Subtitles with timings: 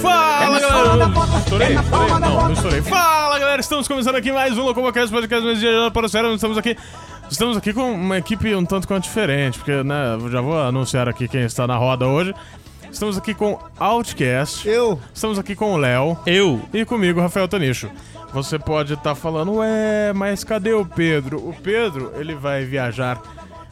[0.00, 1.06] Fala galera!
[1.38, 1.74] Estourei?
[1.74, 2.08] Estourei?
[2.20, 2.82] Não, não estourei.
[2.82, 3.60] Fala galera!
[3.60, 6.34] Estamos começando aqui mais um Locomocast Podcast mais dia para o cérebro.
[6.34, 6.76] Estamos aqui.
[7.30, 11.26] Estamos aqui com uma equipe um tanto quanto diferente, porque, né, já vou anunciar aqui
[11.26, 12.34] quem está na roda hoje.
[12.90, 14.68] Estamos aqui com Outcast.
[14.68, 15.00] Eu.
[15.12, 16.16] Estamos aqui com o Léo.
[16.26, 16.60] Eu.
[16.72, 17.90] E comigo, Rafael Tanicho.
[18.32, 21.38] Você pode estar falando, ué, mas cadê o Pedro?
[21.38, 23.20] O Pedro, ele vai viajar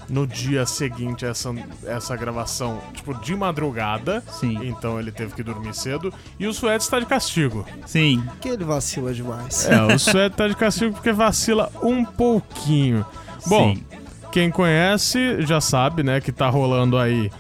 [0.09, 1.55] no dia seguinte a essa,
[1.87, 4.23] essa gravação, tipo, de madrugada.
[4.31, 4.59] Sim.
[4.69, 6.13] Então ele teve que dormir cedo.
[6.39, 7.67] E o Suede está de castigo.
[7.87, 8.23] Sim.
[8.41, 9.67] Que ele vacila demais.
[9.67, 13.05] É, o Suede está de castigo porque vacila um pouquinho.
[13.47, 13.85] Bom, Sim.
[14.33, 17.31] quem conhece já sabe, né, que tá rolando aí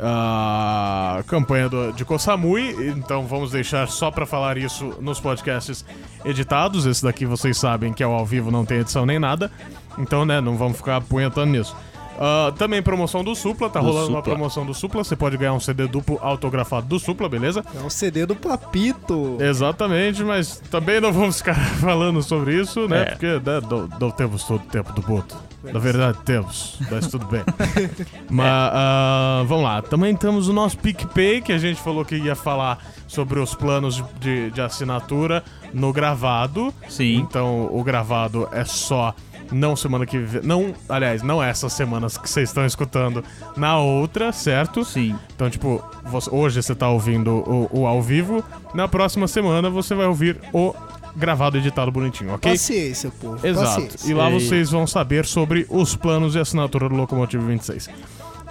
[0.00, 5.84] a campanha do, de Kosamui, então vamos deixar só pra falar isso nos podcasts
[6.24, 6.86] editados.
[6.86, 9.50] Esse daqui vocês sabem que é o ao vivo, não tem edição nem nada.
[9.98, 11.76] Então, né, não vamos ficar apunhetando nisso.
[12.18, 14.34] Ah, também promoção do Supla, tá Do rolando uma Supla.
[14.34, 15.04] promoção do Supla.
[15.04, 17.64] Você pode ganhar um CD duplo autografado do Supla, beleza?
[17.74, 19.36] É um CD do Papito.
[19.40, 23.02] Exatamente, mas também não vamos ficar falando sobre isso, né?
[23.02, 23.04] É.
[23.06, 25.48] Porque né, não, não temos todo o tempo do mundo.
[25.62, 27.42] Na verdade, temos, mas tudo bem.
[28.30, 32.34] mas ah, vamos lá, também temos o nosso PicPay, que a gente falou que ia
[32.34, 36.72] falar sobre os planos de, de assinatura no gravado.
[36.88, 37.16] Sim.
[37.16, 39.14] Então, o gravado é só
[39.52, 40.42] não semana que vem.
[40.42, 43.24] Não, aliás, não essas semanas que vocês estão escutando,
[43.56, 44.84] na outra, certo?
[44.84, 45.14] Sim.
[45.34, 48.42] Então, tipo, você- hoje você tá ouvindo o, o ao vivo,
[48.74, 50.74] na próxima semana você vai ouvir o
[51.16, 52.52] gravado editado bonitinho, ok?
[52.52, 53.44] Paciência, povo.
[53.44, 53.82] Exato.
[53.82, 54.10] Paciência.
[54.10, 54.38] E lá Ei.
[54.40, 57.88] vocês vão saber sobre os planos de assinatura do Locomotive 26.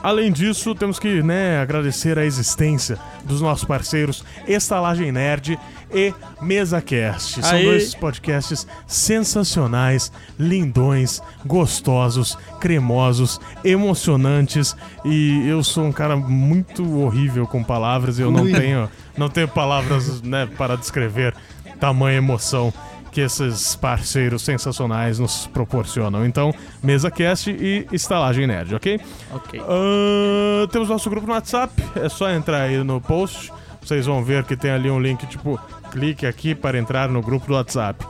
[0.02, 5.60] Além disso, temos que né, agradecer a existência dos nossos parceiros Estalagem Nerd
[5.94, 7.42] e MesaCast.
[7.42, 7.64] São Aê.
[7.64, 14.76] dois podcasts sensacionais, lindões, gostosos, cremosos, emocionantes.
[15.04, 19.48] E eu sou um cara muito horrível com palavras e eu não tenho, não tenho
[19.48, 21.34] palavras né, para descrever
[21.80, 22.74] tamanha emoção
[23.18, 26.24] que esses parceiros sensacionais nos proporcionam.
[26.24, 29.02] Então, MesaCast e Estalagem Nerd, ok?
[29.34, 29.60] Ok.
[29.60, 33.52] Ah, temos nosso grupo no WhatsApp, é só entrar aí no post.
[33.82, 37.48] Vocês vão ver que tem ali um link tipo, clique aqui para entrar no grupo
[37.48, 38.06] do WhatsApp.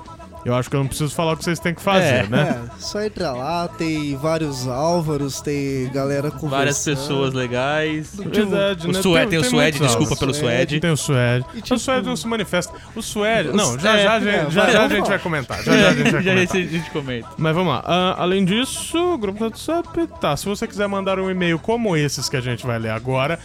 [0.45, 2.27] Eu acho que eu não preciso falar o que vocês têm que fazer, É.
[2.27, 2.61] né?
[2.65, 6.49] É, só entra lá, tem vários Álvaros, tem galera conversando.
[6.51, 8.15] Várias pessoas legais.
[8.15, 9.01] Verdade, O né?
[9.01, 10.79] Suede, tem o Suede, desculpa pelo Suede.
[10.79, 11.45] Tem o Suede.
[11.53, 12.73] E, tipo, o Suede não se manifesta.
[12.95, 13.49] O Suede.
[13.49, 15.63] Não, já É, já, a gente- é, já, vai, já a gente vai comentar.
[15.63, 16.55] Já já a gente vai Já comentar.
[16.57, 17.27] a gente comenta.
[17.37, 17.83] Mas vamos lá.
[17.85, 20.07] Ah, além disso, o grupo do WhatsApp.
[20.21, 23.37] Tá, se você quiser mandar um e-mail como esses que a gente vai ler agora,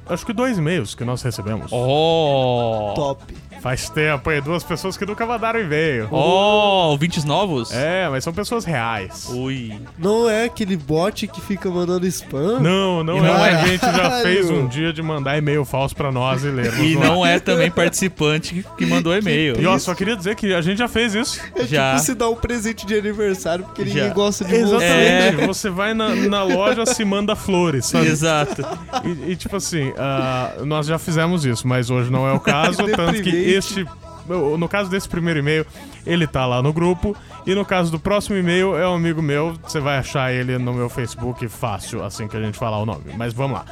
[0.07, 1.71] Acho que dois e-mails que nós recebemos.
[1.73, 2.93] Oh!
[2.95, 3.21] Top.
[3.65, 6.07] Faz tempo aí, duas pessoas que nunca mandaram e-mail.
[6.11, 7.71] Oh, ouvintes novos?
[7.71, 9.27] É, mas são pessoas reais.
[9.31, 9.73] Ui.
[9.97, 12.59] Não é aquele bot que fica mandando spam?
[12.59, 13.49] Não, não, E não é.
[13.53, 13.55] é.
[13.55, 16.77] A gente já fez um dia de mandar e-mail falso pra nós e lermos.
[16.77, 19.59] E não é também participante que- mandou e-mail.
[19.59, 21.41] E ó, só queria dizer que a gente já fez isso.
[21.55, 21.93] É Já.
[21.95, 24.13] tipo se dar um presente de aniversário porque ninguém Já.
[24.13, 24.85] gosta de você.
[24.85, 25.47] Exatamente.
[25.47, 28.09] Você vai na, na loja, se manda flores, sabe?
[28.09, 28.61] Exato.
[29.03, 32.77] E, e, tipo assim, ah, nós já fizemos isso, mas hoje não é o caso.
[32.95, 33.54] tanto que.
[33.55, 33.85] Este.
[34.57, 35.65] No caso desse primeiro e-mail,
[36.05, 37.15] ele tá lá no grupo.
[37.45, 39.55] E no caso do próximo e-mail, é um amigo meu.
[39.63, 43.13] Você vai achar ele no meu Facebook fácil, assim que a gente falar o nome.
[43.15, 43.65] Mas vamos lá.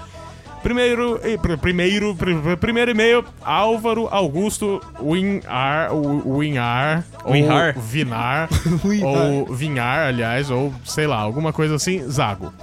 [0.62, 7.78] Primeiro, pr- primeiro, pr- primeiro e-mail, Álvaro Augusto Winar, Winar, ou Winhar?
[7.78, 8.50] Vinar,
[8.86, 9.10] Winhar.
[9.10, 12.54] ou Vinhar, aliás, ou sei lá, alguma coisa assim, Zago.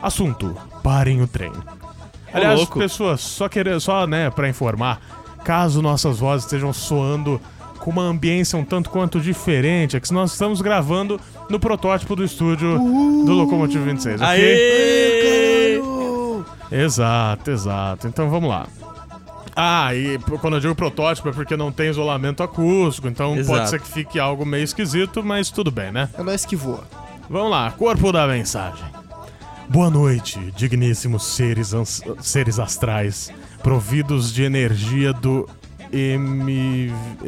[0.00, 1.52] Assunto: parem o trem.
[2.32, 4.98] Aliás, pessoas, só querer, só, né, pra informar,
[5.44, 7.40] caso nossas vozes estejam soando
[7.78, 12.24] com uma ambiência um tanto quanto diferente, é que nós estamos gravando no protótipo do
[12.24, 14.28] estúdio do Locomotive 26, ok?
[14.28, 15.82] Aê!
[16.70, 18.06] Exato, exato.
[18.06, 18.66] Então vamos lá.
[19.54, 23.58] Ah, e quando eu digo protótipo é porque não tem isolamento acústico, então Exato.
[23.58, 26.08] pode ser que fique algo meio esquisito, mas tudo bem, né?
[26.16, 26.84] É nós que voa.
[27.28, 28.84] Vamos lá, corpo da mensagem.
[29.68, 31.74] Boa noite, digníssimos seres,
[32.20, 33.30] seres astrais,
[33.62, 35.48] providos de energia do
[35.92, 37.24] MEV.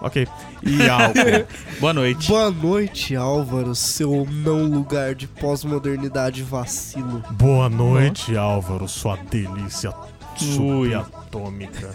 [0.00, 0.26] Ok.
[0.62, 1.46] E álcool.
[1.80, 2.28] Boa noite.
[2.28, 7.22] Boa noite, Álvaro, seu não lugar de pós-modernidade vacilo.
[7.30, 9.92] Boa noite, Álvaro, sua delícia
[10.42, 10.90] Ui.
[10.90, 11.90] subatômica.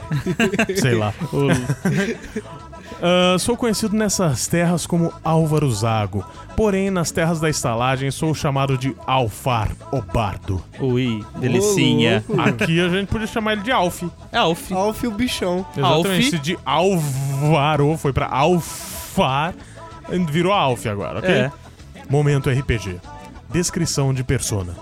[0.75, 1.13] Sei lá.
[3.01, 6.25] Ah, sou conhecido nessas terras como Álvaro Zago,
[6.55, 10.63] porém nas terras da estalagem sou chamado de Alfar, o Bardo.
[10.79, 12.23] Ui, delicinha.
[12.27, 12.49] Ô, louco.
[12.49, 14.03] Aqui a gente podia chamar ele de Alf.
[14.31, 14.71] Alf.
[14.71, 15.65] Alf o bichão.
[15.75, 16.07] Exatamente.
[16.07, 16.29] Alf.
[16.29, 19.53] Se de Alvaro foi pra Alfar,
[20.29, 21.29] virou Alf agora, ok?
[21.29, 21.51] É.
[22.09, 22.99] Momento RPG.
[23.49, 24.73] Descrição de persona.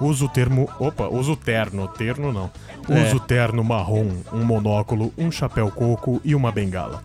[0.00, 0.68] Uso o termo.
[0.80, 1.86] Opa, uso o terno.
[1.86, 2.50] Terno não.
[2.88, 3.04] É.
[3.04, 7.02] Uso terno marrom, um monóculo, um chapéu coco e uma bengala.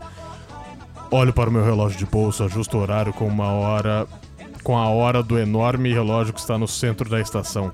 [1.10, 4.08] Olho para o meu relógio de bolso, ajusto o horário com uma hora.
[4.64, 7.72] com a hora do enorme relógio que está no centro da estação.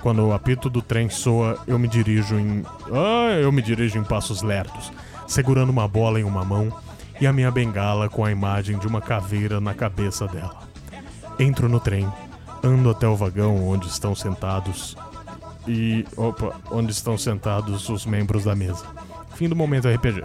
[0.00, 2.64] Quando o apito do trem soa, eu me dirijo em.
[2.90, 4.90] Ah, eu me dirijo em passos lerdos,
[5.26, 6.72] segurando uma bola em uma mão
[7.20, 10.62] e a minha bengala com a imagem de uma caveira na cabeça dela.
[11.38, 12.10] Entro no trem,
[12.62, 14.96] ando até o vagão onde estão sentados
[15.68, 16.06] e.
[16.16, 18.86] Opa, onde estão sentados os membros da mesa.
[19.34, 20.22] Fim do momento RPG.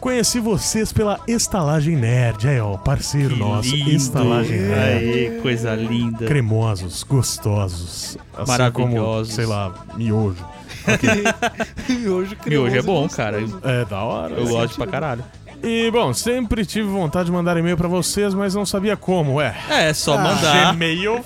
[0.00, 3.90] Conheci vocês pela Estalagem Nerd, aí ó, parceiro Que nosso, lindo.
[3.90, 5.04] Estalagem Nerd.
[5.04, 6.24] Aê, coisa linda.
[6.26, 8.94] Cremosos, gostosos, assim Maravilhosos.
[8.94, 10.44] como, sei lá, miojo.
[11.88, 13.38] Miojo, Miojo é bom, cara.
[13.64, 14.34] É da hora.
[14.34, 15.24] Eu gosto pra caralho.
[15.62, 19.54] E bom, sempre tive vontade de mandar e-mail pra vocês, mas não sabia como, é.
[19.68, 20.18] É, só Ah.
[20.22, 20.72] mandar.
[20.74, 21.24] Gmail.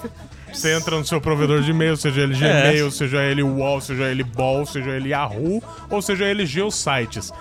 [0.53, 4.23] Você entra no seu provedor de e-mail, seja ele Gmail, seja ele Wall, seja ele
[4.23, 7.33] Ball, seja ele Yahoo, ou seja ele Geosites.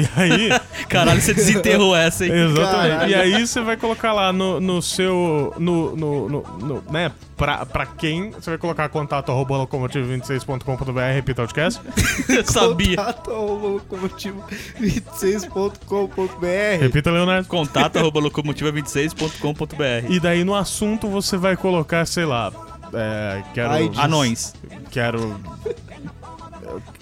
[0.00, 0.48] E aí,
[0.88, 2.32] Caralho, você desenterrou essa, hein?
[2.32, 2.90] exatamente.
[2.90, 3.10] Caralho.
[3.10, 5.54] E aí você vai colocar lá no, no seu.
[5.58, 7.12] No, no, no, no- né?
[7.36, 11.80] Pra, pra quem, você vai colocar contato arroba locomotivo26.com.br, repita o podcast.
[12.28, 12.96] Eu sabia.
[12.96, 14.44] Contato arroba locomotivo
[14.80, 16.80] 26.com.br.
[16.80, 17.48] Repita, Leonardo.
[17.48, 20.12] Contato arroba locomotiva26.com.br.
[20.12, 22.52] E daí no assunto você vai colocar, sei lá.
[22.92, 24.00] É, quero.
[24.00, 24.54] Anões.
[24.92, 25.40] Quero.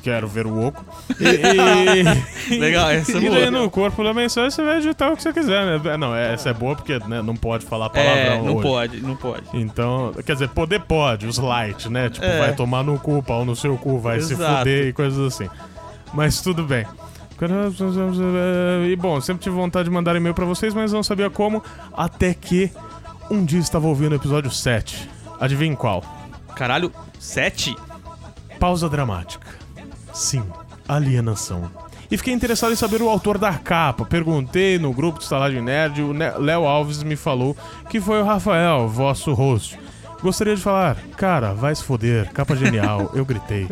[0.03, 0.85] Quero ver o oco.
[1.21, 3.63] E, e- Legal, essa é e daí boa.
[3.63, 5.97] no corpo da mensagem você vai editar o que você quiser, né?
[5.97, 8.63] Não, essa é boa porque né, não pode falar palavrão É, não hoje.
[8.63, 9.45] pode, não pode.
[9.55, 12.11] Então, quer dizer, poder pode, os light, né?
[12.11, 12.39] Tipo, É.
[12.39, 14.59] vai tomar no cu, pau no seu cu, vai se Exato.
[14.59, 15.49] fuder e coisas assim.
[16.13, 16.85] Mas tudo bem.
[18.91, 21.63] E bom, sempre tive vontade de mandar e-mail pra vocês, mas não sabia como,
[21.93, 22.71] até que
[23.31, 25.09] um dia estava ouvindo o episódio 7.
[25.41, 26.05] Adivinha qual?
[26.55, 27.75] Caralho, sete?
[28.63, 29.45] Pausa dramática.
[30.15, 30.45] Sim,
[30.87, 31.69] alienação.
[32.09, 34.05] E fiquei interessado em saber o autor da capa.
[34.05, 37.57] Perguntei no grupo do Estalagem Nerd, o Léo Alves me falou
[37.91, 39.77] que foi o Rafael, vosso host.
[40.23, 43.67] Gostaria de falar, cara, vai se foder, capa genial, eu gritei.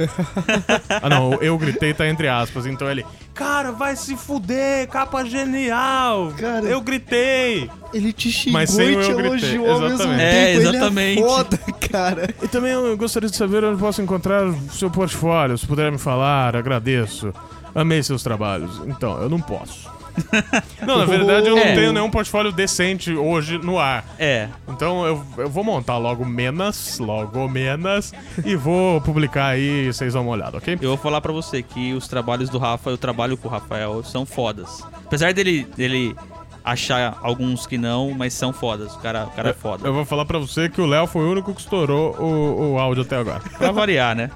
[1.02, 6.32] ah não, eu gritei tá entre aspas, então ele, cara, vai se fuder, capa genial,
[6.37, 7.70] Cara, eu gritei.
[7.93, 10.19] Ele te xingou Mas sem e te eu elogiou ao mesmo exatamente.
[10.19, 10.37] tempo.
[10.37, 11.23] É, Ele exatamente.
[11.23, 11.58] é foda,
[11.91, 12.35] cara.
[12.43, 15.56] E também eu gostaria de saber onde posso encontrar o seu portfólio.
[15.58, 17.32] Se puder me falar, agradeço.
[17.75, 18.81] Amei seus trabalhos.
[18.87, 19.88] Então, eu não posso.
[20.86, 21.74] Não, na verdade eu não É.
[21.74, 24.04] tenho nenhum portfólio decente hoje no ar.
[24.18, 24.48] É.
[24.68, 28.12] Então eu, eu vou montar logo menos, logo menos,
[28.44, 30.78] e vou publicar aí e vocês dão uma olhada, ok?
[30.80, 34.02] Eu vou falar pra você que os trabalhos do Rafa, eu trabalho com o Rafael,
[34.05, 34.82] são fodas.
[35.06, 36.17] Apesar dele, dele
[36.64, 38.94] achar alguns que não, mas são fodas.
[38.94, 39.86] O cara, o cara é foda.
[39.88, 42.79] Eu vou falar pra você que o Léo foi o único que estourou o, o
[42.79, 43.40] áudio até agora.
[43.58, 44.31] Pra variar, né?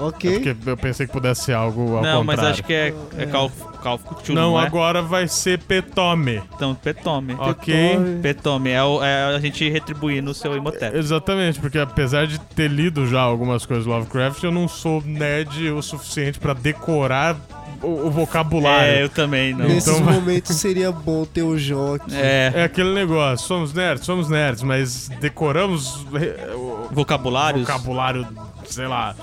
[0.01, 0.39] É Ok.
[0.39, 2.25] porque eu pensei que pudesse ser algo ao não, contrário.
[2.25, 4.65] mas acho que é, é Call, of- Call of Cthulhu, Não, não, é?
[4.65, 6.41] agora vai ser Petome.
[6.55, 7.34] Então, Petome.
[7.38, 7.74] Ok.
[8.22, 10.98] Petome é, o- é a gente retribuir no seu Imhotep.
[10.98, 15.70] Exatamente, porque apesar de ter lido já algumas coisas do Lovecraft, eu não sou nerd
[15.72, 17.36] o suficiente pra decorar
[17.81, 18.93] o, o vocabulário.
[18.93, 19.67] É, eu também não.
[19.67, 21.55] Nesses Então momentos seria bom ter o
[21.96, 22.15] aqui.
[22.15, 26.05] É, É aquele negócio, somos nerds, somos nerds, mas decoramos
[26.55, 27.62] o vocabulários.
[27.67, 28.27] vocabulário,
[28.65, 29.15] sei lá.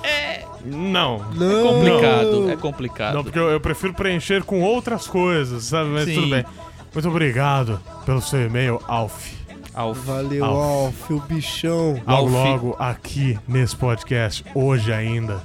[0.64, 1.18] Não.
[1.35, 1.62] Não.
[1.68, 3.14] Complicado, é complicado.
[3.14, 5.90] Não, porque eu, eu prefiro preencher com outras coisas, sabe?
[5.90, 6.14] Mas Sim.
[6.14, 6.45] tudo bem.
[6.92, 9.33] Muito obrigado pelo seu e-mail, Alf.
[9.75, 10.04] Alf.
[10.04, 10.57] Valeu, Alf.
[10.59, 12.00] Alf, o bichão.
[12.07, 12.33] Logo, Alf.
[12.33, 15.40] logo, aqui nesse podcast, hoje ainda,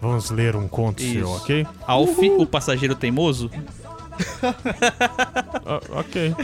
[0.00, 1.36] vamos ler um conto seu, Isso.
[1.36, 1.66] ok?
[1.86, 3.50] Alf, o passageiro teimoso?
[5.68, 6.34] Ah, ok.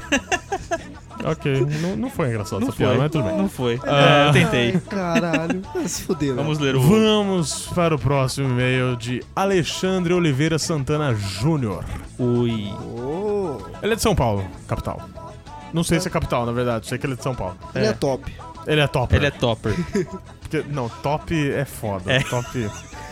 [1.25, 1.67] ok.
[1.81, 3.37] Não, não foi engraçado essa piada, mas tudo bem.
[3.37, 3.81] Não foi.
[3.85, 4.25] Ah.
[4.25, 4.81] É, eu tentei.
[4.81, 5.62] Caralho.
[5.87, 6.35] Se fuder, né?
[6.43, 6.81] Vamos ler o.
[6.81, 11.85] Vamos para o próximo e-mail de Alexandre Oliveira Santana Júnior.
[12.19, 12.73] Ui.
[12.97, 15.00] Oh, Ele é de São Paulo, capital.
[15.73, 17.57] Não sei se é capital, na verdade, sei que ele é de São Paulo.
[17.75, 18.33] ele é top.
[18.67, 19.14] Ele é top.
[19.14, 19.75] Ele é topper.
[20.41, 22.12] Porque, não, top é foda.
[22.12, 22.21] É.
[22.25, 22.47] Top.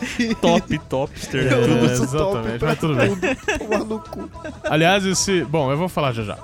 [0.41, 1.85] Top, topster, É, tudo.
[1.85, 3.15] exatamente, pra mas tudo bem.
[3.57, 4.29] Tomar no cu.
[4.69, 5.43] Aliás, esse.
[5.45, 6.37] Bom, eu vou falar já já.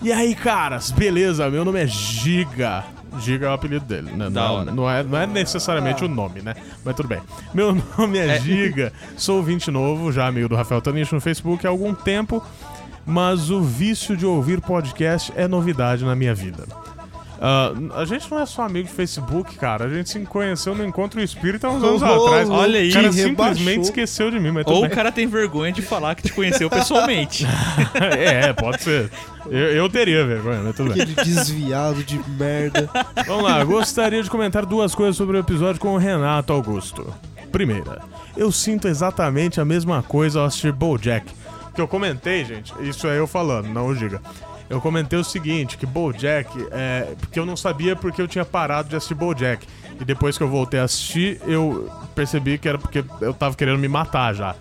[0.00, 1.48] E aí, caras, beleza?
[1.50, 2.84] Meu nome é Giga.
[3.20, 4.30] Giga é o apelido dele, né?
[4.30, 4.72] Da não, hora.
[4.72, 6.54] não, é, não é necessariamente o nome, né?
[6.84, 7.20] Mas tudo bem.
[7.52, 8.40] Meu nome é, É.
[8.40, 12.42] Giga, sou ouvinte novo, já amigo do Rafael Tanicho no Facebook há algum tempo,
[13.04, 16.64] mas o vício de ouvir podcast é novidade na minha vida.
[17.44, 19.86] Ah, a gente não é só amigo de Facebook, cara.
[19.86, 22.48] A gente se conheceu no Encontro Espírita há uns anos Oh, atrás.
[22.48, 23.28] olha aí, O cara rebaixou.
[23.30, 24.90] simplesmente esqueceu de mim, mas tudo Ou bem.
[24.92, 27.44] o cara tem vergonha de falar que te conheceu pessoalmente.
[28.16, 29.10] é, pode ser.
[29.46, 31.02] Eu, eu teria vergonha, mas tudo bem.
[31.02, 32.88] Aquele desviado de merda.
[33.26, 37.12] Vamos lá, gostaria de comentar duas coisas sobre o episódio com o Renato Augusto.
[37.50, 38.02] Primeira,
[38.36, 41.26] eu sinto exatamente a mesma coisa ao assistir BoJack.
[41.74, 44.20] Que eu comentei, gente, isso é eu falando, não o Giga.
[44.72, 48.88] Eu comentei o seguinte, que BoJack, é, porque eu não sabia porque eu tinha parado
[48.88, 49.66] de assistir BoJack.
[50.00, 53.78] E depois que eu voltei a assistir, eu percebi que era porque eu tava querendo
[53.78, 54.54] me matar já.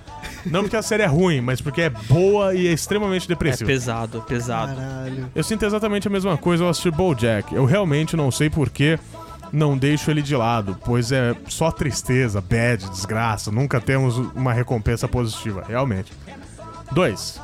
[0.46, 3.66] Não porque a série é ruim, mas porque é boa e é extremamente É depressiva.
[3.72, 4.76] pesado, é pesado.
[4.76, 5.32] Caralho.
[5.34, 7.56] Eu sinto exatamente a mesma coisa ao assistir BoJack.
[7.56, 9.00] Eu realmente não sei por que
[9.54, 13.50] não deixo ele de lado, pois é só tristeza, bad, desgraça.
[13.50, 16.12] Nunca temos uma recompensa positiva, realmente.
[16.92, 17.40] 2.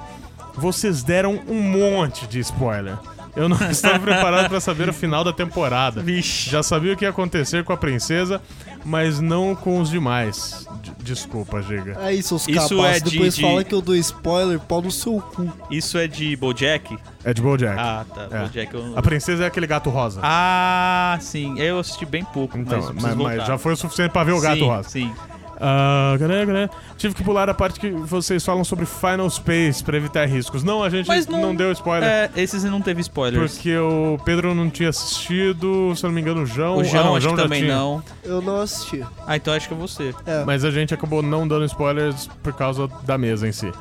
[0.58, 2.98] Vocês deram um monte de spoiler.
[3.36, 6.02] Eu não estava preparado para saber o final da temporada.
[6.02, 6.50] Vixe.
[6.50, 8.42] Já sabia o que ia acontecer com a princesa,
[8.84, 10.68] mas não com os demais.
[10.82, 11.98] D- desculpa, Giga.
[12.00, 12.80] Aí, seus Isso capaços.
[12.84, 15.54] é de- Depois de- fala que eu dou spoiler, pau no seu cu.
[15.70, 16.98] Isso é de Bojack?
[17.24, 17.78] É de BoJack.
[17.80, 18.28] Ah, tá.
[18.32, 18.42] É.
[18.42, 18.94] Bojack eu...
[18.98, 20.20] A princesa é aquele gato rosa.
[20.24, 21.60] Ah, sim.
[21.60, 24.40] Eu assisti bem pouco, então, mas, mas, mas já foi o suficiente para ver o
[24.42, 24.90] gato sim, rosa.
[24.90, 25.14] Sim.
[25.20, 26.70] Ah, cadê?
[26.98, 30.64] Tive que pular a parte que vocês falam sobre Final Space pra evitar riscos.
[30.64, 32.08] Não, a gente não, não- deu spoiler.
[32.08, 33.54] É, esses não teve spoilers.
[33.56, 36.78] Porque o Pedro não tinha assistido, se eu não me engano, o João.
[36.78, 37.76] O ah, João não, o acho João também tinha.
[37.76, 38.04] não.
[38.24, 39.04] Eu não assisti.
[39.26, 40.14] Ah, então acho que é você.
[40.26, 40.44] É.
[40.46, 43.72] Mas a gente acabou não dando spoilers por causa da mesa em si.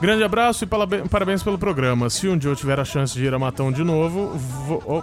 [0.00, 2.10] Grande abraço e parabéns pelo programa.
[2.10, 4.82] Se um dia eu tiver a chance de ir a Matão de novo, vou.
[4.86, 5.02] oh,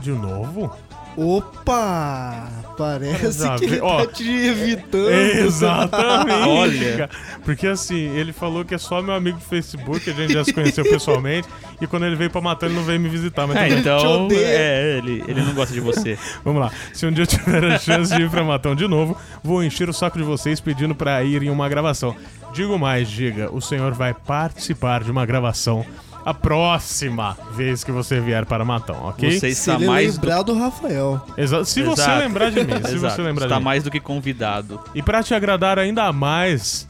[0.00, 0.70] De novo?
[1.16, 2.48] Opa!
[2.76, 5.08] Parece Já que ele ó, tá te evitando.
[5.10, 6.48] Exatamente.
[6.48, 7.10] Olha.
[7.42, 10.52] Porque assim, ele falou que é só meu amigo do Facebook, a gente já se
[10.52, 11.48] conheceu pessoalmente,
[11.80, 13.46] e quando ele veio pra matar, ele não veio me visitar.
[13.46, 13.78] Mas É, tudo bem.
[13.80, 14.24] então.
[14.26, 14.46] odeia.
[14.46, 16.18] É, ele, ele não gosta de você.
[16.44, 16.70] Vamos lá.
[16.92, 19.88] Se um dia eu tiver a chance de ir pra Matão de novo, vou encher
[19.88, 22.14] o saco de vocês pedindo pra ir em uma gravação.
[22.52, 25.84] Digo mais, diga, o senhor vai participar de uma gravação
[26.26, 29.30] a próxima vez que você vier para Matão, ok?
[29.30, 30.20] Você Se está ele mais do...
[30.26, 31.24] lembrar do Rafael.
[31.38, 32.18] Exa- se você Exato.
[32.18, 33.14] lembrar de mim, se Exato.
[33.14, 33.64] você lembrar está de mim.
[33.64, 34.80] mais do que convidado.
[34.92, 36.88] E pra te agradar ainda mais,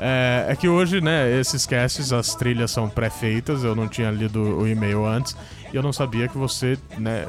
[0.00, 4.40] é, é que hoje, né, esses casts, as trilhas são pré-feitas, eu não tinha lido
[4.42, 5.36] o e-mail antes,
[5.72, 7.26] e eu não sabia que você, né,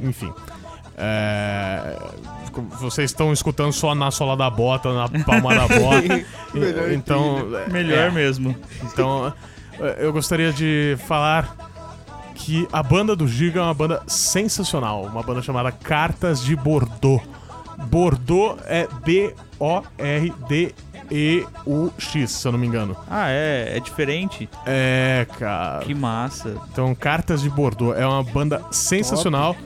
[0.00, 0.32] enfim.
[0.96, 1.96] É,
[2.80, 6.24] vocês estão escutando só na sola da bota, na palma da bota.
[6.54, 8.56] Melhor então, é, Melhor é, mesmo.
[8.82, 9.30] então,
[9.98, 11.56] eu gostaria de falar
[12.34, 17.22] que a banda do Giga é uma banda sensacional, uma banda chamada Cartas de Bordeaux.
[17.88, 19.90] Bordeaux é B-O-R-D-E-U-X,
[22.30, 22.96] se eu não me engano.
[23.08, 23.76] Ah, é.
[23.76, 24.48] É diferente.
[24.64, 25.84] É, cara.
[25.84, 26.54] Que massa.
[26.70, 29.56] Então, Cartas de Bordeaux é uma banda sensacional.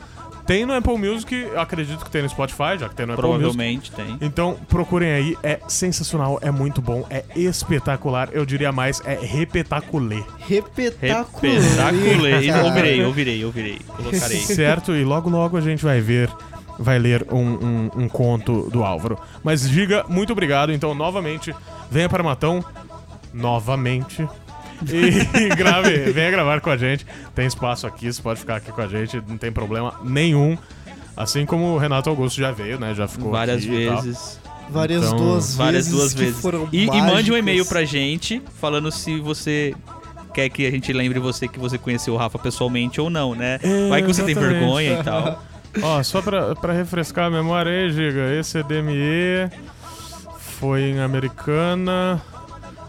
[0.50, 3.24] Tem no Apple Music, eu acredito que tem no Spotify, já que tem no Apple
[3.28, 3.42] Music.
[3.56, 4.18] Provavelmente tem.
[4.20, 10.24] Então, procurem aí, é sensacional, é muito bom, é espetacular, eu diria mais, é repetaculê.
[10.40, 11.58] Repetaculê.
[11.60, 12.46] Repetaculê.
[12.48, 12.64] cara.
[12.64, 13.78] Ouvirei, ouvirei, ouvirei.
[13.96, 14.38] Colocarei.
[14.40, 14.92] Certo?
[14.96, 16.28] E logo logo a gente vai ver
[16.80, 19.20] vai ler um, um- um conto do Álvaro.
[19.44, 21.54] Mas diga muito obrigado, então, novamente,
[21.88, 22.64] venha para Matão,
[23.32, 24.26] novamente.
[25.40, 27.06] E grave, venha gravar com a gente.
[27.34, 30.56] Tem espaço aqui, você pode ficar aqui com a gente, não tem problema nenhum.
[31.16, 32.94] Assim como o Renato Augusto já veio, né?
[32.94, 34.02] Já ficou Várias aqui e tal.
[34.02, 34.40] vezes.
[34.70, 36.40] Várias Então, duas Várias vezes duas que vezes.
[36.40, 39.74] foram E, e mande um e-mail pra gente falando se você
[40.32, 43.58] quer que a gente lembre você que você conheceu o Rafa pessoalmente ou não, né?
[43.62, 44.58] É, Vai que você tem exatamente.
[44.60, 45.42] vergonha e tal.
[45.82, 49.50] Ó, só pra, pra refrescar a memória aí, Giga, esse DME
[50.58, 52.22] foi em Americana.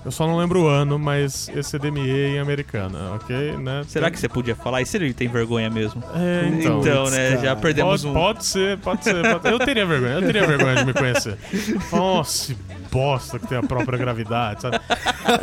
[0.03, 3.55] Eu só não lembro o ano, mas esse DME em Americana, ok?
[3.57, 3.83] Né?
[3.87, 4.97] Será que você podia falar isso?
[4.97, 6.03] Ele tem vergonha mesmo.
[6.15, 6.79] É, então.
[6.81, 7.37] Então, né?
[7.37, 8.13] Já perdemos Pode, um.
[8.19, 9.21] pode ser, pode ser.
[9.21, 11.37] pode- Eu teria vergonha, eu teria vergonha de me conhecer.
[11.93, 12.55] Nossa,
[12.91, 14.79] bosta que tem a própria gravidade, sabe?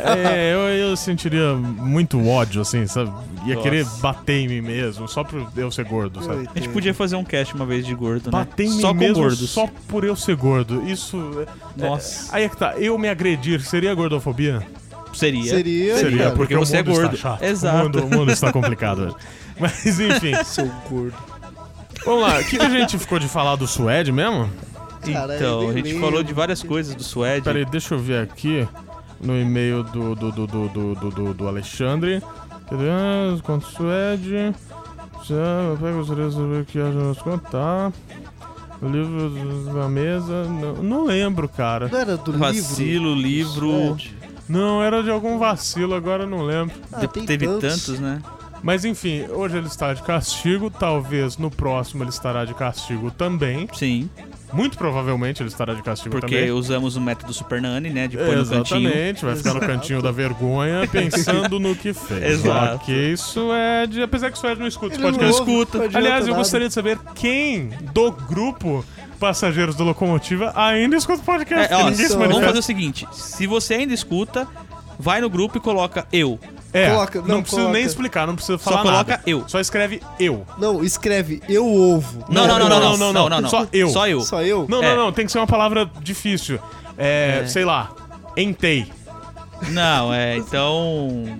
[0.05, 3.11] É, eu, eu sentiria muito ódio, assim, sabe?
[3.45, 3.61] Ia Nossa.
[3.69, 6.47] querer bater em mim mesmo, só por eu ser gordo, sabe?
[6.53, 8.31] A gente podia fazer um cast uma vez de gordo, né?
[8.31, 9.49] Bater em mim Só com mesmo gordos.
[9.49, 10.83] só por eu ser gordo.
[10.87, 11.17] Isso.
[11.77, 12.35] é- Nossa.
[12.35, 14.61] Aí é que tá, eu me agredir, seria gordofobia?
[15.13, 15.43] Seria.
[15.55, 16.35] Seria, Seria, cara.
[16.35, 17.17] porque o você é mundo está gordo.
[17.17, 17.41] chato.
[17.43, 17.77] Exato.
[17.77, 19.15] O mundo, o mundo está complicado hoje.
[19.59, 21.13] Mas enfim, Seu gordo.
[22.05, 22.39] vamos lá.
[22.39, 24.49] O que, que a gente ficou de falar do Suede mesmo?
[25.13, 26.01] Cara, Então, eu a gente lembro.
[26.01, 27.41] falou de várias coisas do Suede.
[27.43, 28.67] Peraí, deixa eu ver aqui
[29.21, 32.21] no e-mail do, do, do, do, do, do, do- do Alexandre.
[33.43, 34.53] Quanto Suede?
[35.25, 37.91] Já, pega os três sobre o que a gente contar.
[38.81, 40.45] O livro da mesa.
[40.45, 41.89] Não, não lembro, cara.
[41.91, 43.69] Não era do Vacilo, livro.
[43.71, 44.15] Suede?
[44.47, 46.73] Não, era de algum vacilo, agora eu não lembro.
[46.91, 47.61] Ah, De- teve tantos.
[47.85, 48.19] tantos, né?
[48.63, 53.69] Mas enfim, hoje ele está de castigo, talvez no próximo ele estará de castigo também.
[53.73, 54.09] Sim.
[54.51, 56.51] Muito provavelmente ele estará de castigo Porque também.
[56.51, 58.07] usamos o método Super Nani, né?
[58.07, 58.87] De pôr no cantinho.
[58.89, 62.23] Exatamente, vai ficar no cantinho da vergonha pensando no que fez.
[62.45, 62.75] Exato.
[62.77, 64.01] Ok, isso é de.
[64.01, 65.39] Apesar que o Suede não escuta esse Ele podcast.
[65.45, 65.97] não escuta.
[65.97, 66.37] Aliás, eu nada.
[66.39, 68.83] gostaria de saber quem do grupo
[69.19, 71.73] Passageiros do Locomotiva ainda escuta o podcast.
[71.73, 74.47] É, ó, porque só- vamos fazer o seguinte: se você ainda escuta,
[74.97, 76.39] vai no grupo e coloca eu.
[76.71, 77.77] É, Coloca- não, não, precisa coloca.
[77.77, 79.23] nem explicar, não precisa Só falar coloca nada.
[79.25, 79.43] eu.
[79.47, 80.45] Só escreve eu.
[80.57, 82.25] Não, escreve eu ovo.
[82.29, 83.49] Não, não, não, não, não, não, não, não, não.
[83.49, 83.89] Só eu.
[83.89, 84.21] Só eu.
[84.21, 84.65] Só eu?
[84.69, 84.95] Não, É.
[84.95, 86.59] não, não, tem que ser uma palavra difícil.
[86.97, 87.47] É, É.
[87.47, 87.89] sei lá,
[88.37, 88.91] entei.
[89.69, 91.39] Não, é, então.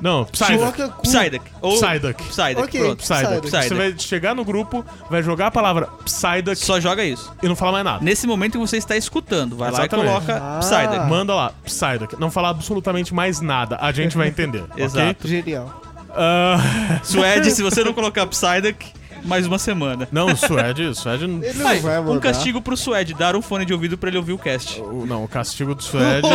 [0.00, 0.58] Não, Psyduck.
[0.58, 0.88] Coloca.
[1.02, 1.44] Psyduck.
[1.62, 2.22] Ou Psyduck.
[2.24, 2.80] Psyduck, Ok.
[2.80, 2.96] pronto.
[3.02, 3.40] Psyduck.
[3.46, 3.68] Psyduck.
[3.68, 7.32] Você vai chegar no grupo, vai jogar a palavra Psyduck Só joga isso.
[7.42, 8.04] e não falar mais nada.
[8.04, 9.94] Nesse momento que você está escutando, vai Exatamente.
[9.96, 10.58] lá e coloca Ah.
[10.60, 11.08] Psyduck.
[11.10, 12.20] Manda lá, Psyduck.
[12.20, 13.78] Não falar absolutamente mais nada.
[13.80, 14.62] A gente vai entender.
[14.72, 14.84] ok?
[14.84, 15.26] Exato.
[15.28, 15.82] Genial.
[16.10, 18.86] Ah, Suede, se você não colocar Psyduck,
[19.26, 20.08] mais uma semana.
[20.12, 21.24] não, o Suede, o Suede.
[21.24, 24.18] Ele não Ai, vai um castigo pro Suede, dar um fone de ouvido pra ele
[24.18, 24.80] ouvir o cast.
[24.80, 26.26] o- Não, o castigo do Suede.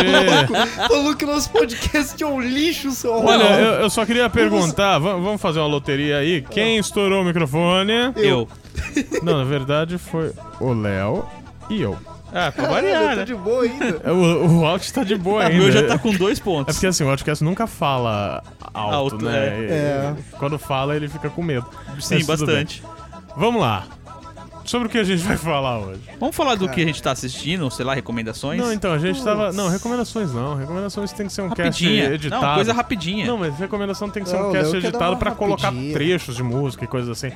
[0.88, 5.14] Falou que nosso podcast é um lixo, seu Olha, eu, eu só queria perguntar, va-
[5.14, 6.42] vamos fazer uma loteria aí.
[6.42, 7.92] Quem estourou o microfone?
[8.16, 8.48] Eu.
[9.22, 11.24] Não, na verdade foi o Léo
[11.70, 11.96] e eu.
[12.32, 13.24] Ah, pra variar, eu tô né?
[13.24, 14.00] de boa ainda.
[14.04, 15.58] É, O, o Alt tá de boa O ainda.
[15.58, 16.74] meu já tá com dois É pontos.
[16.74, 18.42] porque assim, o Outcast nunca fala
[18.72, 19.38] alto, Alto, né?
[19.48, 19.60] é.
[19.60, 20.14] E- É.
[20.38, 21.66] Quando fala, ele fica com medo.
[22.00, 22.82] Sim, Mas tudo bastante.
[22.82, 22.90] bem.
[23.36, 23.84] Vamos lá.
[24.64, 26.00] Sobre o que a gente vai falar hoje.
[26.20, 28.60] Vamos falar do que a gente tá assistindo, sei lá, recomendações?
[28.60, 29.24] Não, então, a gente Putz.
[29.24, 29.52] tava.
[29.52, 30.54] Não, recomendações não.
[30.54, 32.04] Recomendações tem que ser um cast rapidinha.
[32.14, 32.46] editado.
[32.46, 33.26] Não, coisa rapidinha.
[33.26, 35.92] Não, mas recomendação tem que ser Não, um cast dar editado uma pra colocar rapidinha.
[35.92, 37.34] trechos de música e coisas assim.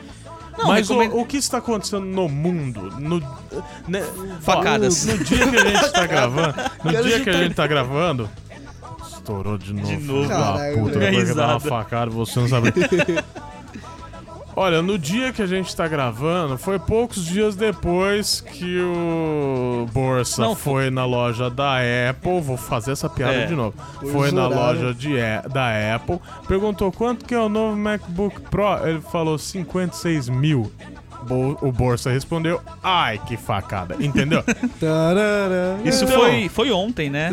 [0.58, 2.92] Não, mas recomenda- o, o que está acontecendo no mundo?
[2.98, 3.20] No,
[3.88, 4.02] né,
[4.40, 5.06] Facadas.
[5.08, 6.54] ó, No, dia que a gente tá gravando.
[6.84, 8.30] No Quero dia que a gente tá gravando.
[9.12, 9.86] Estourou de novo.
[9.86, 10.28] De novo.
[10.28, 12.72] Caralho, puta, que dá uma facada, você não sabe.
[14.58, 20.40] Olha, no dia que a gente tá gravando, foi poucos dias depois que o Borsa
[20.40, 21.76] Não, foi na loja da
[22.08, 22.40] Apple.
[22.40, 23.44] Vou fazer essa piada É.
[23.46, 23.74] de novo.
[24.00, 24.80] Pois foi na horário.
[24.82, 25.14] loja de,
[25.52, 28.78] da Apple, perguntou quanto que é o novo MacBook Pro.
[28.86, 30.72] Ele falou 56 mil.
[31.22, 34.42] Bo- O Borsa respondeu, ai que facada, entendeu?
[35.84, 37.30] Isso Então- foi, foi ontem, né?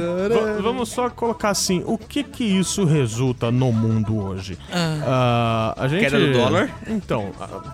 [0.62, 4.58] vamos só colocar assim, o que que isso resulta no mundo hoje?
[4.72, 6.02] Ah, a gente...
[6.02, 6.70] Queda do dólar?
[6.88, 7.32] Então,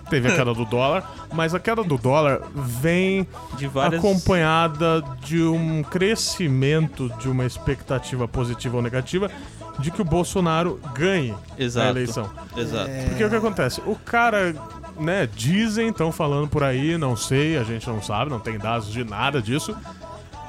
[0.08, 3.98] teve a queda do dólar, mas a queda do dólar vem De várias.
[3.98, 9.30] acompanhada de um crescimento de uma expectativa positiva ou negativa
[9.78, 11.86] de que o Bolsonaro ganhe Exato.
[11.86, 12.30] a eleição.
[12.56, 12.90] Exato.
[12.90, 13.04] É.
[13.08, 13.80] Porque o que acontece?
[13.86, 14.54] O cara,
[15.00, 18.92] né, dizem, estão falando por aí, não sei, a gente não sabe, não tem dados
[18.92, 19.76] de nada disso.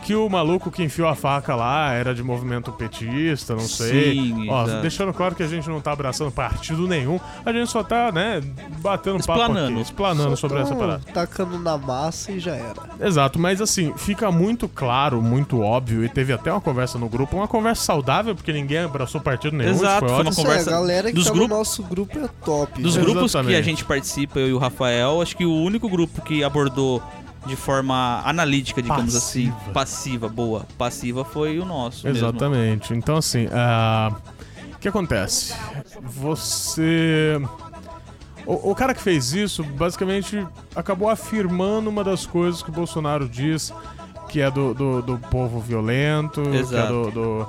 [0.04, 4.14] Que o maluco que enfiou a faca lá era de movimento petista, não sei.
[4.16, 4.82] Sim, Ó, exato.
[4.82, 8.42] deixando claro que a gente não tá abraçando partido nenhum, a gente só tá, né,
[8.80, 9.74] batendo papo Explanando.
[9.74, 11.02] aqui, explanando Só sobre tão essa parada.
[11.14, 12.82] Tacando na massa e já era.
[13.00, 17.38] Exato, mas assim, fica muito claro, muito óbvio, e teve até uma conversa no grupo,
[17.38, 20.78] uma conversa saudável, porque ninguém abraçou partido nenhum, Exato, foi foi uma conversa é, a
[20.78, 22.82] galera que dos tá grupos- no nosso grupo é top.
[22.82, 23.02] Dos né?
[23.04, 23.64] grupos que a Exatamente.
[23.64, 27.02] gente participa, eu e o Rafael, acho que o único grupo que abordou
[27.46, 29.56] de forma analítica, digamos Passiva.
[29.58, 29.72] assim.
[29.74, 30.66] Passiva, boa.
[30.78, 32.06] Passiva foi o nosso.
[32.06, 32.20] mesmo.
[32.28, 32.94] Exatamente.
[32.94, 34.12] Então, assim, ah,
[34.74, 35.54] o que acontece?
[36.02, 37.42] Você.
[38.46, 43.28] O, o cara que fez isso, basicamente, acabou afirmando uma das coisas que o Bolsonaro
[43.30, 43.74] diz,
[44.30, 46.94] que é do, do, do povo violento, que é Exato.
[46.94, 47.48] do, do-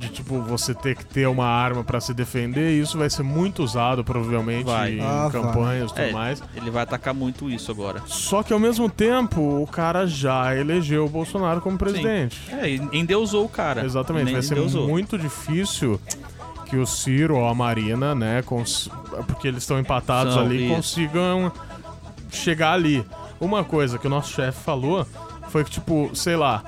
[0.00, 3.22] De, tipo, você ter que ter uma arma pra se defender, e isso vai ser
[3.22, 4.94] muito usado, provavelmente, Vai.
[4.94, 6.42] em Ah, campanhas e tudo É, mais.
[6.56, 8.00] ele vai atacar muito isso agora.
[8.06, 12.40] Só que ao mesmo tempo, o cara já elegeu o Bolsonaro como presidente.
[12.50, 13.84] É, e endeusou o cara.
[13.84, 14.88] Exatamente, Nem vai ser endeusou.
[14.88, 16.00] muito difícil
[16.64, 18.88] que o Ciro ou a Marina, né, cons-
[19.26, 20.74] porque eles estão empatados São, ali, isso.
[20.76, 21.52] consigam
[22.30, 23.04] chegar ali.
[23.38, 25.06] Uma coisa que o nosso chefe falou
[25.50, 26.62] foi que, tipo, sei lá,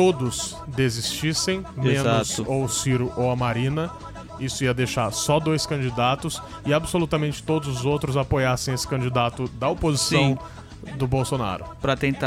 [0.00, 2.50] todos desistissem, menos Exato.
[2.50, 3.90] ou o Ciro ou a Marina.
[4.38, 9.68] Isso ia deixar só dois candidatos e absolutamente todos os outros apoiassem esse candidato da
[9.68, 10.38] oposição
[10.96, 11.66] do Bolsonaro.
[11.82, 12.26] Pra tentar.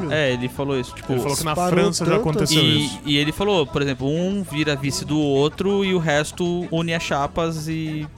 [0.00, 0.12] Caralho.
[0.12, 0.94] É, ele falou isso.
[0.94, 3.00] Tipo, Ele falou que na Disparou França já tanto aconteceu E, isso.
[3.04, 7.02] e ele falou, por exemplo, um vira vice do outro e o resto une as
[7.02, 8.08] chapas e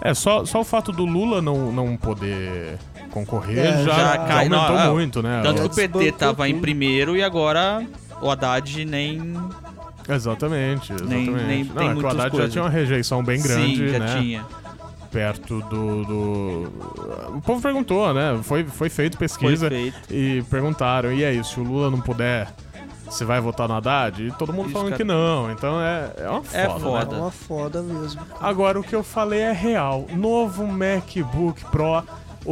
[0.00, 2.78] É, só, só o fato do Lula não, não poder
[3.10, 5.40] concorrer É, já, já já cai, aumentou não, é, muito, né?
[5.42, 6.60] Tanto que o PT tava em tudo.
[6.60, 7.84] primeiro e agora
[8.20, 9.34] o Haddad nem.
[10.08, 11.30] Exatamente, exatamente.
[11.30, 12.52] nem não, tem é que o Haddad já coisas.
[12.52, 14.20] tinha uma rejeição bem grande, Sim, já né?
[14.20, 14.46] tinha.
[15.10, 16.72] Perto do, do...
[17.36, 18.38] O povo perguntou, né?
[18.42, 19.96] Foi, foi feito Foi pesquisa feito.
[20.10, 22.52] e perguntaram, e aí, se o Lula não puder,
[23.06, 24.22] você vai votar no Haddad?
[24.22, 24.98] E todo mundo Isso, falando cara.
[24.98, 25.50] que não.
[25.50, 26.78] Então é, é uma foda, É né?
[26.78, 27.16] foda.
[27.16, 28.20] É uma foda mesmo.
[28.38, 30.06] Agora, o que eu falei é real.
[30.14, 32.02] Novo MacBook Pro,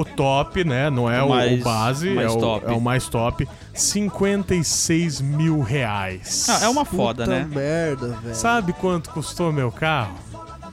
[0.01, 0.91] o top, né?
[0.91, 2.67] Não é O mais- o base, mais é, o, top.
[2.67, 3.49] é o mais top.
[3.73, 6.47] 56 mil reais.
[6.49, 7.49] Ah, é uma foda, Puta né?
[7.51, 8.35] merda, velho.
[8.35, 10.15] Sabe quanto custou meu carro?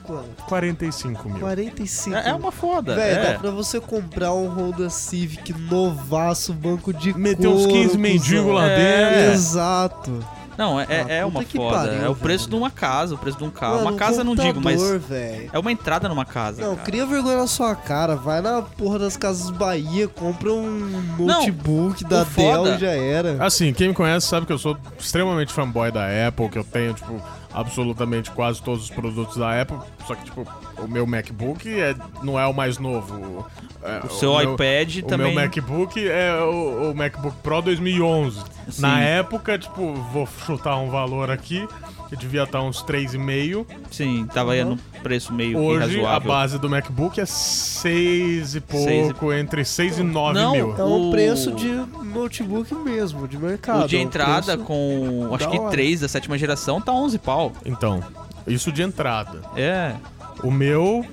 [0.02, 0.42] Quanto?
[0.46, 1.40] 45 mil.
[1.40, 2.14] 45.
[2.16, 2.94] É, é uma foda.
[2.94, 3.32] Velho, é.
[3.32, 8.54] dá pra você comprar um Honda Civic novaço, banco de Meter uns couro, 15 mendigos
[8.54, 8.76] lá É.
[9.16, 9.32] dentro.
[9.32, 10.26] Exato.
[10.56, 11.76] Não, é, é- Ah, é uma que foda.
[11.88, 12.50] pariu, é o preço velho.
[12.50, 13.72] de uma casa, o preço de um carro.
[13.74, 15.50] Mano, uma um casa não digo, mas velho.
[15.52, 16.62] é uma entrada numa casa.
[16.62, 16.84] Não, cara.
[16.86, 18.16] cria vergonha na sua cara.
[18.16, 22.90] Vai na porra das casas Bahia, compra um notebook da o foda- Dell e já
[22.90, 23.44] era.
[23.44, 26.94] Assim, quem me conhece sabe que eu sou extremamente fanboy da Apple, que eu tenho,
[26.94, 27.20] tipo,
[27.54, 29.78] absolutamente quase todos os produtos da Apple.
[30.06, 30.46] Só que, tipo,
[30.78, 33.46] o meu MacBook é, não é o mais novo.
[33.82, 35.32] É, O seu meu- iPad O também.
[35.34, 38.42] meu MacBook é o, o MacBook Pro 2011.
[38.70, 38.82] Sim.
[38.82, 41.66] Na época, tipo, vou chutar um valor aqui,
[42.16, 43.66] que devia estar uns 3,5.
[43.90, 46.28] Sim, tava aí no preço meio Hoje, a razoável.
[46.28, 50.74] base do MacBook é 6 e pouco, Seis e- entre 6 e 9 Não, mil.
[50.78, 51.68] É um o- preço de
[52.14, 53.84] notebook mesmo, de mercado.
[53.84, 55.70] O de é entrada preço- com, acho da que hora.
[55.70, 57.52] 3 da sétima geração tá 11 pau.
[57.64, 58.02] Então,
[58.46, 59.40] isso de entrada.
[59.56, 59.94] É.
[60.42, 61.04] O meu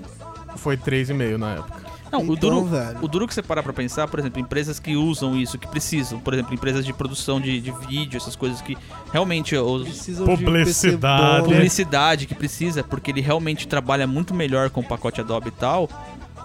[0.58, 1.81] foi 3,5 na época.
[2.12, 2.98] Não, o Então, duro, velho.
[3.02, 6.20] o duro que você parar pra pensar, por exemplo, empresas que usam isso, que precisam,
[6.20, 8.78] por exemplo, empresas de produção de, de vídeo, essas coisas que
[9.14, 10.66] realmente os, Precisam de um Publicidade.
[10.66, 11.42] PC bom, né?
[11.56, 15.90] publicidade que precisa, porque ele realmente trabalha muito melhor com o pacote Adobe e tal,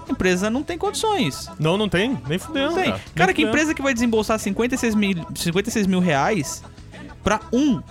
[0.08, 1.50] a empresa não tem condições.
[1.58, 2.76] Não, não tem, nem fudendo.
[2.76, 2.94] Não tem.
[3.14, 6.62] Cara, que empresa que vai desembolsar 56 mil, 56 mil reais
[7.24, 7.82] pra um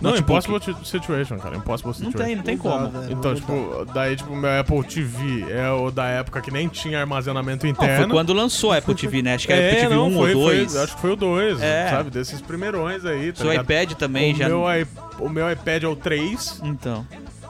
[0.00, 0.48] Não, notebook?
[0.48, 1.56] impossible situation, cara.
[1.56, 2.24] Impossible Não situation.
[2.26, 2.90] tem, não tem Não dá, como.
[3.00, 6.68] velho, Então, não tipo, daí, tipo, meu Apple TV é o da época que nem
[6.68, 7.96] tinha armazenamento Não, interno.
[8.04, 9.34] foi quando lançou a Apple TV, né?
[9.34, 10.76] Acho que a Apple é, TV não, 1 foi, ou foi- 2.
[10.76, 11.88] acho que foi o 2, É.
[11.90, 12.10] sabe?
[12.10, 13.64] Desses primeirões aí, tá Seu ligado?
[13.64, 14.48] iPad também o já.
[14.48, 14.64] Meu,
[15.18, 17.06] o meu iPad é o 3, Então.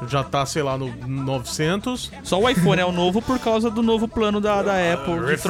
[0.08, 2.10] Já tá, sei lá, no 900.
[2.22, 5.26] Só o iPhone é o novo por causa do novo plano da, da Apple de
[5.26, 5.42] refresh.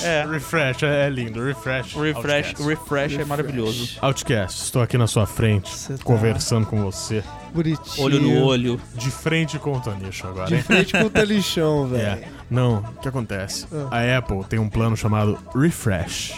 [0.00, 0.06] troca.
[0.06, 0.26] É.
[0.26, 1.42] Refresh, é, é lindo.
[1.44, 1.94] Refresh.
[1.94, 2.62] Refresh, Outcast.
[2.62, 3.98] refresh é maravilhoso.
[4.00, 7.22] Outcast, estou aqui na sua frente, tá- conversando com você.
[7.52, 8.04] Bonitinho.
[8.04, 8.80] Olho no olho.
[8.94, 10.62] De frente com o Tonicho agora, De hein?
[10.62, 12.02] frente com o telichão, velho.
[12.24, 12.28] É.
[12.50, 13.66] Não, o que acontece?
[13.90, 13.98] Ah.
[13.98, 16.34] A Apple tem um plano chamado Refresh.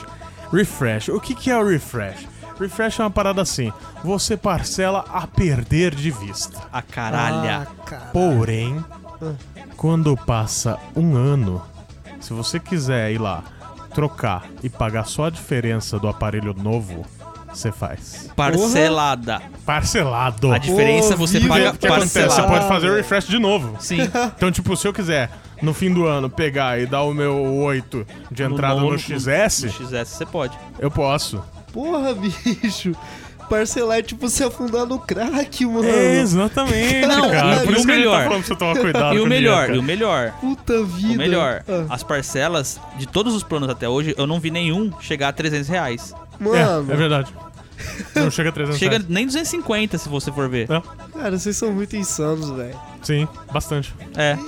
[0.52, 1.08] Refresh.
[1.08, 2.26] O que, que é o Refresh?
[2.60, 3.72] Refresh é uma parada assim.
[4.04, 6.58] Você parcela a perder de vista.
[6.72, 7.66] A caralha.
[7.68, 8.06] Ah, cara.
[8.12, 8.84] Porém,
[9.76, 11.62] quando passa um ano,
[12.20, 13.42] se você quiser ir lá,
[13.94, 17.04] trocar e pagar só a diferença do aparelho novo,
[17.52, 18.28] você faz.
[18.36, 19.40] Parcelada.
[19.66, 20.52] Parcelado.
[20.52, 22.26] A diferença você paga O que acontece?
[22.28, 23.76] Você pode fazer o refresh de novo.
[23.80, 23.98] Sim.
[24.36, 28.06] Então, tipo, se eu quiser, no fim do ano, pegar e dar o meu 8
[28.30, 30.56] de entrada no, nono- XS, No XS você pode.
[30.78, 31.42] eu posso.
[31.72, 32.92] Porra, bicho.
[33.48, 35.84] Parcelar é tipo se afundar no crack, mano.
[35.88, 37.60] É, exatamente, Não, cara.
[37.62, 38.18] Por isso o que melhor?
[38.18, 40.32] tá falando pra você tomar cuidado E o melhor, dinheiro, e o melhor.
[40.40, 41.14] Puta vida.
[41.14, 41.64] O melhor.
[41.68, 45.32] Ah, As parcelas de todos os planos até hoje, eu não vi nenhum chegar a
[45.32, 46.14] 300 reais.
[46.38, 47.34] Mano, É, é verdade.
[48.14, 49.06] Não chega a 300 Chega reais.
[49.08, 50.68] nem 250 se você for ver.
[50.70, 50.82] É,
[51.18, 52.78] cara, vocês são muito insanos, velho.
[53.02, 53.92] sim, bastante.
[54.16, 54.38] É.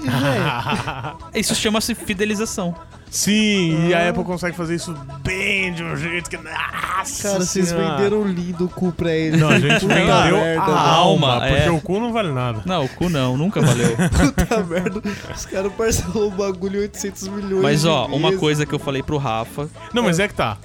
[1.34, 2.72] Isso chama-se fidelização.
[3.12, 4.08] Sim, e a Ah.
[4.08, 6.36] Apple consegue fazer isso bem de um jeito que.
[6.38, 7.96] Nossa Cara, vocês Senhora.
[7.96, 9.36] venderam lindo o cu pra ele.
[9.36, 10.06] Não, a gente vendeu
[10.38, 11.70] merda, a alma, porque é.
[11.70, 12.62] o cu não vale nada.
[12.64, 13.94] Não, o cu não, nunca valeu.
[14.16, 15.02] Puta merda.
[15.34, 18.40] Os caras parcelou o bagulho em 800 milhões Mas de ó, uma vezes.
[18.40, 19.68] coisa que eu falei pro Rafa.
[19.92, 20.56] Não, mas é que tá.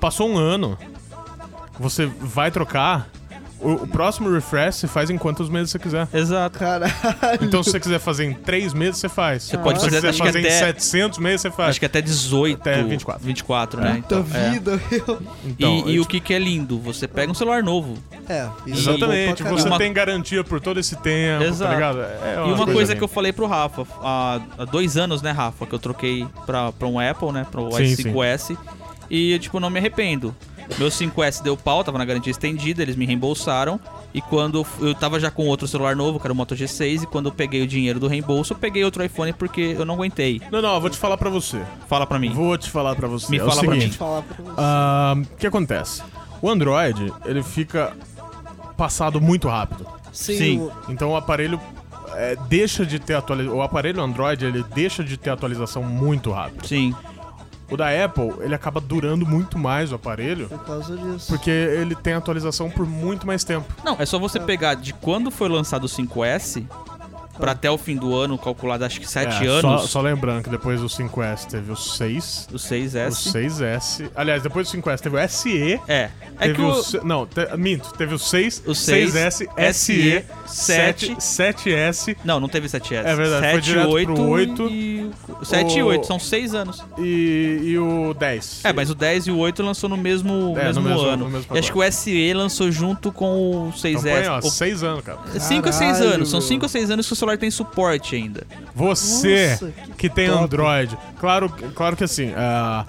[0.00, 0.76] Passou um ano,
[1.78, 3.08] você vai trocar,
[3.62, 6.08] o, o próximo refresh você faz em quantos meses você quiser.
[6.12, 6.58] Exato.
[6.58, 6.92] Caralho.
[7.40, 9.44] Então, se você quiser fazer em 3 meses, você faz.
[9.44, 11.70] Você pode se fazer, você quiser fazer em até- 700 meses, você faz.
[11.70, 12.60] Acho que até 18.
[12.60, 13.24] Até 24.
[13.24, 14.02] 24, né?
[14.02, 14.50] Puta Então, é.
[14.50, 15.22] vida, meu.
[15.46, 16.78] Então, e e é o que, que é lindo?
[16.80, 17.96] Você pega um celular novo.
[18.28, 21.68] É, é Exatamente, você Uma- tem garantia por todo esse tempo, Exato.
[21.70, 22.00] tá ligado?
[22.02, 25.30] É E uma coisa coisa que eu falei pro Rafa, há, há dois anos, né,
[25.30, 28.56] Rafa, que eu troquei pra, pra um Apple, né, pro Sim, i5S,
[29.10, 30.34] e, tipo, não me arrependo.
[30.78, 33.78] Meu 5S deu pau, tava na garantia estendida, eles me reembolsaram,
[34.14, 37.06] e quando eu- tava já com outro celular novo, que era o Moto G6, e
[37.06, 40.40] quando eu peguei o dinheiro do reembolso, eu peguei outro iPhone porque eu não aguentei.
[40.50, 41.60] Não, não, eu vou te falar pra você.
[41.88, 42.32] Fala pra mim.
[42.32, 43.30] Vou te falar pra você.
[43.30, 43.96] Me é o fala pra seguinte, mim.
[43.98, 44.54] pra você.
[44.58, 46.02] ah, O que acontece?
[46.40, 47.92] O Android, ele fica
[48.76, 49.86] passado muito rápido.
[50.12, 50.58] Sim, sim.
[50.58, 51.60] o- Então o aparelho
[52.14, 53.58] é, deixa de ter atualização.
[53.58, 56.66] O aparelho Android, ele deixa de ter atualização muito rápido.
[56.66, 56.94] Sim.
[57.72, 60.48] O da Apple, ele acaba durando muito mais o aparelho.
[60.48, 61.28] por causa disso.
[61.28, 63.66] Porque ele tem atualização por muito mais tempo.
[63.82, 66.64] Não, é só você pegar de quando foi lançado o 5S
[67.42, 70.44] pra até o fim do ano, calculado acho que 7 É, anos, Só, só lembrando
[70.44, 73.32] que depois do 5S teve o 6, o o 6S.
[73.32, 74.10] 6S.
[74.14, 75.80] Aliás, depois do 5S teve o SE.
[75.88, 76.08] É.
[76.38, 76.70] É teve que o.
[76.70, 77.92] o, Não, te- minto.
[77.94, 83.04] Teve o 6, O 6, 6S, SE, SE, 7, 7S Não, não teve 7S.
[83.04, 84.68] É verdade, foi 7, direto 8 pro 8.
[84.70, 85.10] e...
[85.42, 86.80] 7 e O- 8, são 6 anos.
[86.98, 88.60] e, e o 10.
[88.64, 91.24] É, mas o 10 e o 8 lançou no mesmo, É, mesmo no mesmo- ano.
[91.24, 93.98] no mesmo e acho que o SE lançou junto com o 6S.
[94.00, 95.18] Então põe, ó, O- 6 anos, cara.
[95.40, 96.30] 5 a 6 Caralho, anos.
[96.30, 96.48] São meu.
[96.48, 98.44] 5 a 6 anos que o celular tem suporte ainda.
[98.74, 100.44] Você Nossa, que, que tem top.
[100.44, 102.84] Android, claro, claro que assim, ah,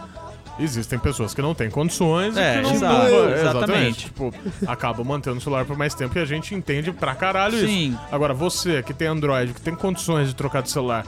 [0.60, 3.36] existem pessoas que não têm condições É, e que não, exato, não- exatamente.
[3.38, 4.06] exatamente.
[4.06, 4.34] Tipo,
[4.68, 7.90] acabam mantendo o celular por mais tempo e a gente entende pra caralho Sim.
[7.90, 8.00] isso.
[8.12, 11.06] Agora, você que tem Android, que tem condições de trocar de celular,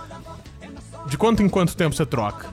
[1.08, 2.48] de quanto em quanto tempo você troca?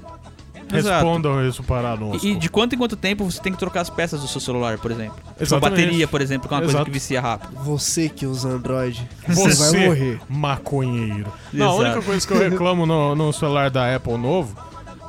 [0.72, 1.04] Exato.
[1.04, 2.22] Respondam isso para nós.
[2.22, 4.40] E, e de quanto em quanto tempo você tem que trocar as peças do seu
[4.40, 5.16] celular, por exemplo?
[5.38, 6.84] Tipo, a bateria, por exemplo, que é uma coisa Exato.
[6.86, 7.52] que vicia rápido.
[7.64, 10.20] Você que usa Android, Você, você vai morrer.
[10.28, 11.32] maconheiro.
[11.52, 11.82] Não, a Exato.
[11.82, 14.56] única coisa que eu reclamo no, no celular da Apple novo,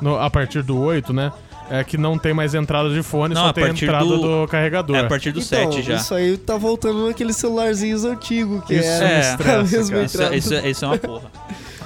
[0.00, 1.32] no- a partir do 8, né?
[1.70, 4.48] É que não tem mais entrada de fone, Não, só a tem entrada do, do-
[4.48, 4.96] carregador.
[4.96, 5.94] É a partir do então, 7 já.
[5.96, 10.04] Isso aí tá voltando naqueles celularzinhos antigos, que Isso era me a estressa, mesma cara.
[10.04, 10.36] Isso, entrada.
[10.36, 11.30] isso, isso é uma porra.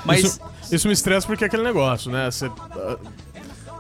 [0.05, 0.41] Mas Isso,
[0.73, 2.29] isso me estressa porque é aquele negócio, né?
[2.29, 2.97] Você, ah,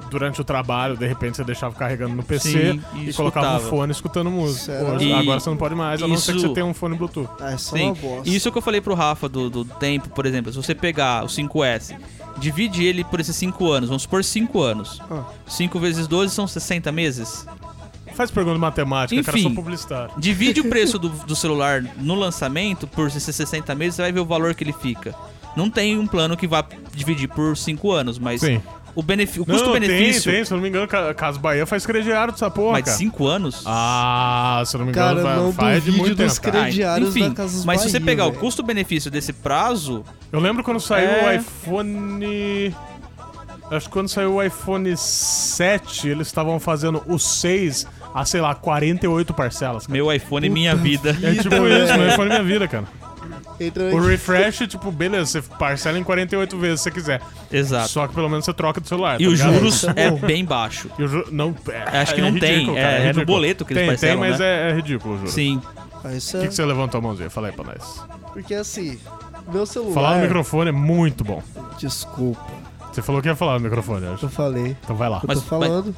[0.08, 3.60] durante o trabalho, de repente você deixava carregando no PC Sim, e e colocava o
[3.60, 4.72] fone escutando música.
[4.84, 6.74] Hoje- E agora você não pode mais, a não ser que isso- você tenha um
[6.74, 7.28] fone Bluetooth.
[7.40, 8.28] Ah, é só Sim, uma bosta.
[8.28, 11.28] isso que eu falei pro Rafa do, do tempo, por exemplo, se você pegar o
[11.28, 11.94] 5S,
[12.38, 15.00] divide ele por esses 5 anos, vamos supor 5 anos.
[15.10, 15.24] Ah.
[15.46, 17.46] 5 vezes 12 são 60 meses.
[18.14, 19.46] Faz pergunta matemática, cara, Enfim.
[19.48, 20.10] sou publicitário.
[20.18, 24.20] Divide o preço do, do celular no lançamento por esses 60 meses, você vai ver
[24.20, 25.14] o valor que ele fica.
[25.56, 28.60] Não tem um plano que vá dividir por 5 anos, mas Sim.
[28.98, 30.24] O, benefi- o custo-benefício.
[30.24, 32.84] tem, tem, se eu não me engano, Ca- Casa Bahia faz crediário dessa porra, Mas
[32.86, 32.96] cara.
[32.96, 33.62] 5 anos?
[33.64, 36.56] Ah, se eu não me engano, Cara, não faz de muito dos tempo.
[36.56, 38.40] Ah, enfim, da Casas mas se você Bahia, pegar o velho.
[38.40, 41.28] custo-benefício desse prazo, Eu lembro quando saiu É.
[41.28, 42.74] o iPhone.
[43.70, 48.54] Acho que quando saiu o iPhone 7, eles estavam fazendo o 6 a, sei lá,
[48.54, 49.86] 48 parcelas.
[49.86, 49.92] cara.
[49.96, 51.10] meu iPhone e minha Puta vida.
[51.22, 52.84] É tipo Vida, isso, meu iPhone é minha vida, cara.
[53.60, 57.20] Entra O refresh, tipo, beleza, você parcela em 48 vezes se você quiser.
[57.50, 57.88] Exato.
[57.88, 59.20] Só que pelo menos você troca do celular.
[59.20, 59.54] E tá os ligado?
[59.54, 60.88] juros é é bem baixo.
[60.98, 63.26] E o ju- não, é, Acho que não tem, ridículo, é- cara, é no ridículo.
[63.26, 64.46] boleto que eles tem, parcelam, Tem, mas né?
[64.46, 65.30] é, é ridículo o juro.
[65.30, 65.60] Sim.
[66.04, 66.42] Ah, isso O é...
[66.42, 67.28] que, que você levantou a mãozinha?
[67.30, 68.02] Fala aí pra nós.
[68.32, 68.98] Porque assim,
[69.52, 69.94] meu celular...
[69.94, 71.42] Falar no microfone é muito bom.
[71.78, 72.40] Desculpa,
[72.92, 74.24] Você falou que ia falar no microfone, eu acho.
[74.26, 74.76] eu falei.
[74.84, 75.16] Então vai lá.
[75.18, 75.94] Eu Mas- tô falando.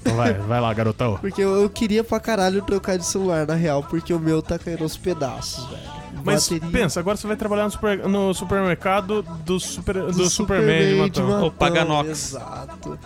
[0.00, 1.16] Então vai, vai lá, garotão.
[1.18, 4.58] Porque eu, eu queria pra caralho trocar de celular, na real, porque o meu tá
[4.58, 5.93] caindo aos pedaços, velho.
[6.24, 10.30] Mas Bateria- pensa, agora você vai trabalhar no, super- no supermercado do, super, do, do
[10.30, 11.26] Superman de Matão.
[11.26, 12.08] Matão, Ou Paganox.
[12.08, 12.98] Exato.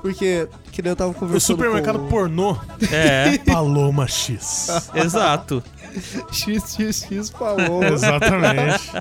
[0.00, 2.06] Porque, que nem eu tava O conversando supermercado com...
[2.08, 2.56] pornô
[2.92, 4.90] É, Paloma X.
[4.94, 5.62] exato.
[6.30, 7.82] XXX falou.
[7.92, 8.92] Exatamente.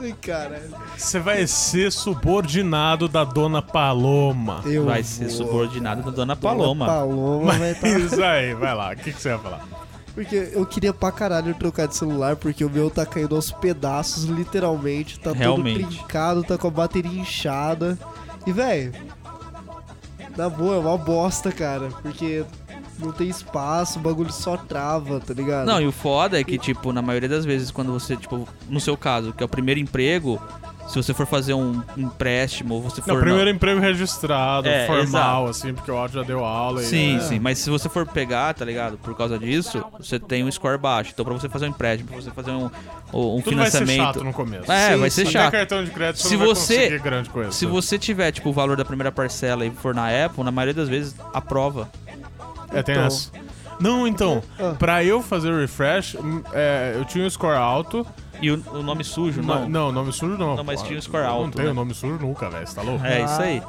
[0.00, 0.70] Ai, Caralho.
[0.96, 4.62] Você vai ser subordinado da dona Paloma.
[4.64, 5.36] Eu Vai ser vou.
[5.36, 6.86] subordinado da Dona Dona Paloma.
[6.86, 7.88] Paloma vai tá...
[7.88, 8.92] Isso aí, vai lá.
[8.92, 9.66] O que, que você vai falar?
[10.14, 14.24] Porque eu queria pra caralho trocar de celular, porque o meu tá caindo aos pedaços,
[14.24, 15.18] literalmente.
[15.18, 15.80] Tá Realmente.
[15.80, 17.98] todo trincado, tá com a bateria inchada.
[18.46, 18.92] E, velho,
[20.36, 21.88] na boa, é uma bosta, cara.
[22.02, 22.44] Porque
[22.98, 25.66] não tem espaço, o bagulho só trava, tá ligado?
[25.66, 28.80] Não, e o foda é que, tipo, na maioria das vezes, quando você, tipo, no
[28.80, 30.40] seu caso, que é o primeiro emprego,
[30.90, 33.14] Se você for fazer um empréstimo, ou você for.
[33.14, 36.82] Não, primeiro emprego registrado, É, formal, assim, porque o áudio já deu aula.
[36.82, 37.20] e- Sim, é.
[37.20, 38.98] sim, mas se você for pegar, tá ligado?
[38.98, 41.10] Por causa disso, você tem um score baixo.
[41.14, 42.64] Então, pra você fazer um empréstimo, pra você fazer um,
[43.14, 44.14] um Tudo vai ser financiamento.
[44.14, 44.70] chato no começo.
[44.72, 45.52] É, Sim, vai ser chato.
[45.52, 47.52] cartão de crédito você Se não vai você- grande coisa.
[47.52, 50.74] Se você tiver, tipo, o valor da primeira parcela e for na Apple, na maioria
[50.74, 51.88] das vezes aprova.
[52.72, 53.06] É, tem Então.
[53.06, 53.30] essa.
[53.80, 54.74] Não, então, Ah.
[54.78, 58.06] pra eu fazer o refresh, hum, é, eu tinha um score alto.
[58.40, 59.68] E o, o nome sujo, não.
[59.68, 60.56] Não, nome sujo não.
[60.56, 61.74] Não, mas tinha um score Eu Não alto, tenho né?
[61.74, 63.04] nome sujo nunca, velho, você tá louco?
[63.04, 63.62] É isso aí.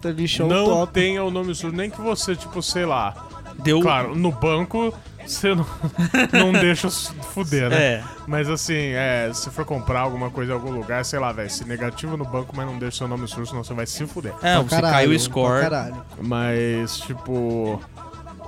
[0.00, 0.92] Tá lixão não top.
[0.94, 3.14] tenha o nome sujo, nem que você, tipo, sei lá.
[3.58, 3.80] Deu.
[3.80, 4.94] Claro, no banco
[5.26, 5.66] você não,
[6.32, 7.76] não deixa fuder, né?
[7.76, 8.04] É.
[8.26, 11.64] Mas assim, é, se for comprar alguma coisa em algum lugar, sei lá, velho, se
[11.66, 14.32] negativo no banco, mas não deixa seu nome sujo, senão você vai se fuder.
[14.42, 15.60] É, Pra você caralho, caiu o score.
[15.60, 16.02] Caralho.
[16.22, 17.80] Mas, tipo,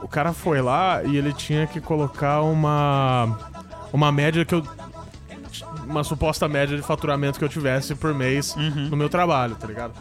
[0.02, 3.38] o cara foi lá e ele tinha que colocar uma
[3.92, 4.66] uma média que eu
[5.86, 8.88] uma suposta média de faturamento que eu tivesse por mês Uhum.
[8.90, 9.92] no meu trabalho, tá ligado?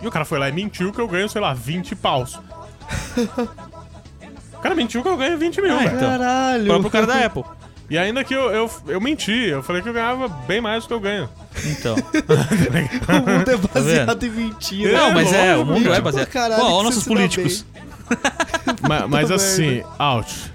[0.00, 2.36] E o cara foi lá e mentiu que eu ganho, sei lá, 20 paus.
[4.54, 5.96] o cara mentiu que eu ganho 20 mil, Ah, velho.
[5.96, 6.10] então.
[6.10, 6.62] Caralho.
[6.64, 7.44] O próprio cara da Apple.
[7.90, 10.88] E ainda que eu, eu, eu menti, eu falei que eu ganhava bem mais do
[10.88, 11.28] que eu ganho.
[11.64, 11.96] Então.
[13.08, 14.26] O mundo é baseado vendo?
[14.26, 14.92] em mentira.
[14.92, 16.02] Não, mas é, o mundo é cara.
[16.02, 16.28] baseado.
[16.28, 17.64] Pra caralho ó, você nossos políticos.
[18.88, 20.52] Ma- mas Puta assim, out.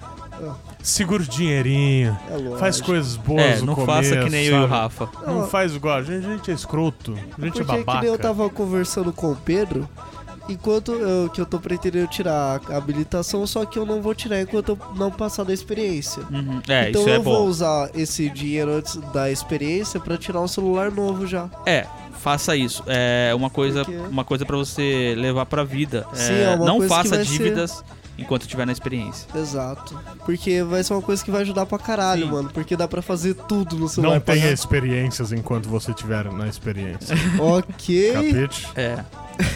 [0.83, 2.17] Segura o dinheirinho.
[2.29, 2.57] É lógico.
[2.57, 4.73] Faz coisas boas É, no não começo, faça que nem eu e o sabe?
[4.73, 5.09] Rafa.
[5.25, 5.47] Não Não.
[5.47, 5.97] faz igual.
[5.97, 7.13] A gente, a gente é escroto.
[7.13, 8.01] A gente é Porque que babaca.
[8.01, 9.87] nem eu tava conversando com o Pedro,
[10.49, 14.41] enquanto eu, que eu tô pretendendo tirar a habilitação, só que eu não vou tirar
[14.41, 16.21] enquanto eu não passar da experiência.
[16.29, 16.61] Uhum.
[16.67, 17.45] É, então isso é eu vou bom.
[17.47, 21.49] usar esse dinheiro antes da experiência pra tirar um celular novo já.
[21.65, 21.87] É,
[22.19, 22.83] faça isso.
[22.87, 24.01] É uma coisa, Por quê?
[24.11, 26.05] uma coisa para você levar pra vida.
[26.13, 27.83] Sim, É, é uma não coisa que faça vai ser- dívidas
[28.17, 29.27] enquanto estiver na experiência.
[29.35, 29.99] Exato.
[30.25, 32.31] Porque vai ser uma coisa que vai ajudar pra caralho, Sim.
[32.31, 32.49] mano.
[32.53, 34.15] Porque dá pra fazer tudo no celular.
[34.15, 37.15] Não tenha experiências enquanto você estiver na experiência.
[37.39, 38.13] Ok.
[38.13, 38.67] Capite?
[38.75, 39.03] É.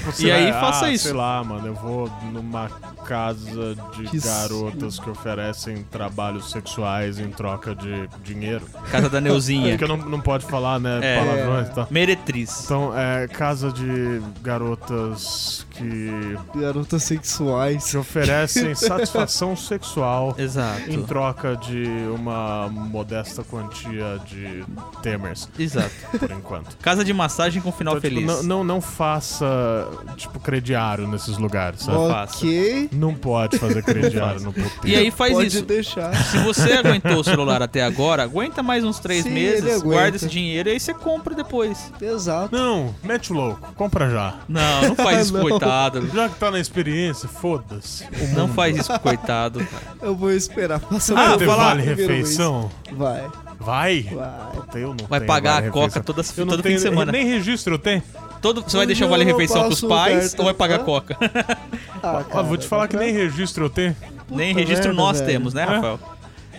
[0.05, 1.03] Você E aí, vai, faça ah, isso.
[1.05, 2.67] Sei lá, mano, eu vou numa
[3.05, 8.65] casa de Que garotas que oferecem trabalhos sexuais em troca de dinheiro.
[8.91, 9.77] Casa da Neuzinha.
[9.77, 11.19] Porque não, não pode falar, né, É.
[11.19, 11.87] palavrões e tal.
[11.91, 12.63] Meretriz.
[12.65, 17.85] Então, é casa de garotas que Garotas sexuais.
[17.87, 21.03] te oferecem satisfação sexual em Exato.
[21.07, 21.85] troca de
[22.15, 24.63] uma modesta quantia de
[25.01, 25.89] temers, Exato.
[26.19, 26.75] por enquanto.
[26.77, 28.37] Casa de massagem com final Então, tipo, feliz.
[28.43, 31.97] não, não, não faça, tipo, crediário nesses lugares, sabe?
[31.97, 32.89] Ok.
[32.91, 34.87] Não pode fazer crediário no puteiro.
[34.87, 35.65] E aí faz Pode isso.
[35.65, 36.13] deixar.
[36.15, 40.27] Se você aguentou o celular até agora, aguenta mais uns três Sim, meses, guarda esse
[40.27, 41.91] dinheiro e aí você compra depois.
[42.01, 42.55] Exato.
[42.55, 44.35] Não, mete o louco, compra já.
[44.47, 45.41] Não, não faz isso, Não.
[45.69, 46.09] Coitado.
[46.15, 48.03] Já que tá na experiência, foda-se.
[48.05, 49.65] O Não faz isso, com coitado.
[50.01, 52.69] Eu vou esperar passar Ah, falar- vale refeição?
[52.91, 53.25] Vai,
[53.59, 54.01] Vai?
[54.03, 54.51] vai.
[54.53, 56.75] Puta, eu não Vai tenho pagar vale a coca toda, Eu não todo fim tenho,
[56.77, 57.11] de semana.
[57.11, 58.03] Nem registro eu tenho.
[58.41, 60.39] Todo, você vai Eu deixar o vale refeição pros pais cartão.
[60.39, 60.83] ou vai pagar Hã?
[60.83, 61.17] coca?
[62.03, 63.95] Ah, Ó, vou te falar que nem registro eu tenho.
[64.29, 65.31] Nem Puta registro merda, nós velho.
[65.31, 65.65] temos, né, É.
[65.65, 65.99] Rafael?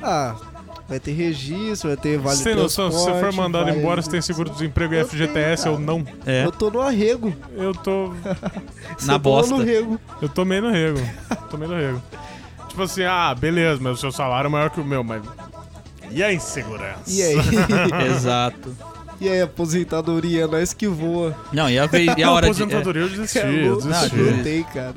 [0.03, 0.35] Ah,
[0.89, 4.01] vai ter registro, vai ter vale Você tem noção, se você for mandado vale- embora,
[4.03, 6.05] você tem seguro-desemprego e Eu FGTS tenho, ou não?
[6.27, 7.33] É, Eu tô no arrego.
[7.57, 8.09] Eu tô.
[9.05, 9.55] na Eu tô bosta.
[9.57, 10.01] no rego.
[10.23, 10.99] Eu tô meio no rego.
[11.51, 12.03] tô meio no rego.
[12.69, 15.23] Tipo assim, ah, beleza, mas o seu salário é maior que o meu, mas.
[16.11, 17.03] E a insegurança?
[17.07, 17.37] E aí?
[18.11, 18.75] Exato.
[19.21, 21.37] e aí, aposentadoria, nós que voa.
[21.53, 22.63] Não, e a, vez, e a hora de...
[22.63, 24.17] é, aposentadoria eu desisti, Eu eu não- desisti.
[24.17, 24.95] Não, não tem, cara.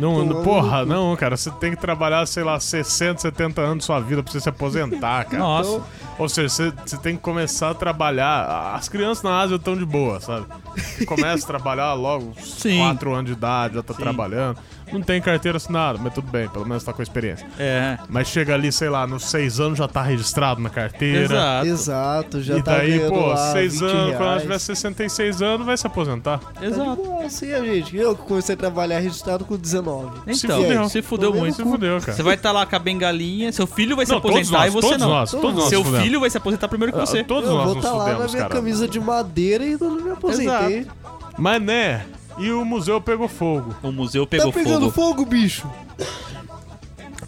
[0.00, 3.86] Não, não- porra, não, cara, você tem que trabalhar, sei lá, 60, 70 anos da
[3.86, 5.38] sua vida pra você se aposentar, cara.
[5.38, 5.70] Nossa.
[5.70, 5.84] Então,
[6.18, 8.74] Ou seja, você, você tem que começar a trabalhar.
[8.74, 10.46] As crianças na Ásia estão de boa, sabe?
[10.76, 12.78] Você começa a trabalhar logo Sim.
[12.78, 14.02] 4 anos de idade, já tá Sim.
[14.02, 14.58] trabalhando.
[14.92, 17.46] Não tem carteira assinada, mas tudo bem, pelo menos tá com experiência.
[17.58, 21.24] É, Mas chega ali, sei lá, nos 6 anos já tá registrado na carteira.
[21.34, 21.66] exato.
[21.66, 24.42] Exato, já e tá daí, pô, lá 6 20 anos, quando ela reais.
[24.42, 26.38] tiver 66 anos, vai se aposentar.
[26.38, 26.96] Tá Exato.
[26.96, 27.96] boa, assim, a gente.
[27.96, 30.34] Eu que comecei a trabalhar registrado com 19.
[30.34, 30.88] Se Então, fudeu.
[30.88, 31.56] se fudeu muito.
[31.56, 32.12] Se fudeu, cara.
[32.12, 34.68] Você vai estar lá com a bengalinha, seu filho vai se Não, todos aposentar nós,
[34.68, 35.08] e você todos não.
[35.08, 36.04] nós, todos nós seu fudemos.
[36.04, 37.24] filho vai se aposentar primeiro que Ah, você.
[37.24, 38.48] Todos eu nós vou estar lá na minha cara.
[38.48, 40.86] camisa de madeira e não me aposentei.
[41.36, 42.04] Mas né,
[42.38, 43.74] e o museu pegou fogo.
[43.82, 45.16] O museu pegou tá pegando fogo.
[45.16, 45.68] fogo, bicho?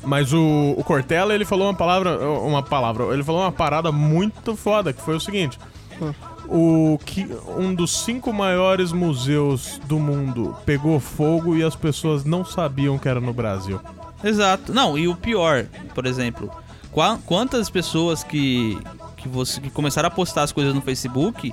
[0.02, 4.56] Mas o, o Cortella, ele falou uma palavra, uma palavra, ele falou uma parada muito
[4.56, 5.58] foda, que foi o seguinte.
[6.00, 6.12] Hum.
[6.48, 12.44] O que um dos cinco maiores museus do mundo pegou fogo e as pessoas não
[12.44, 13.78] sabiam que era no Brasil.
[14.24, 14.72] Exato.
[14.72, 16.50] Não, e o pior, por exemplo,
[16.90, 18.78] qua- quantas pessoas que,
[19.16, 21.52] que, você, que começaram a postar as coisas no Facebook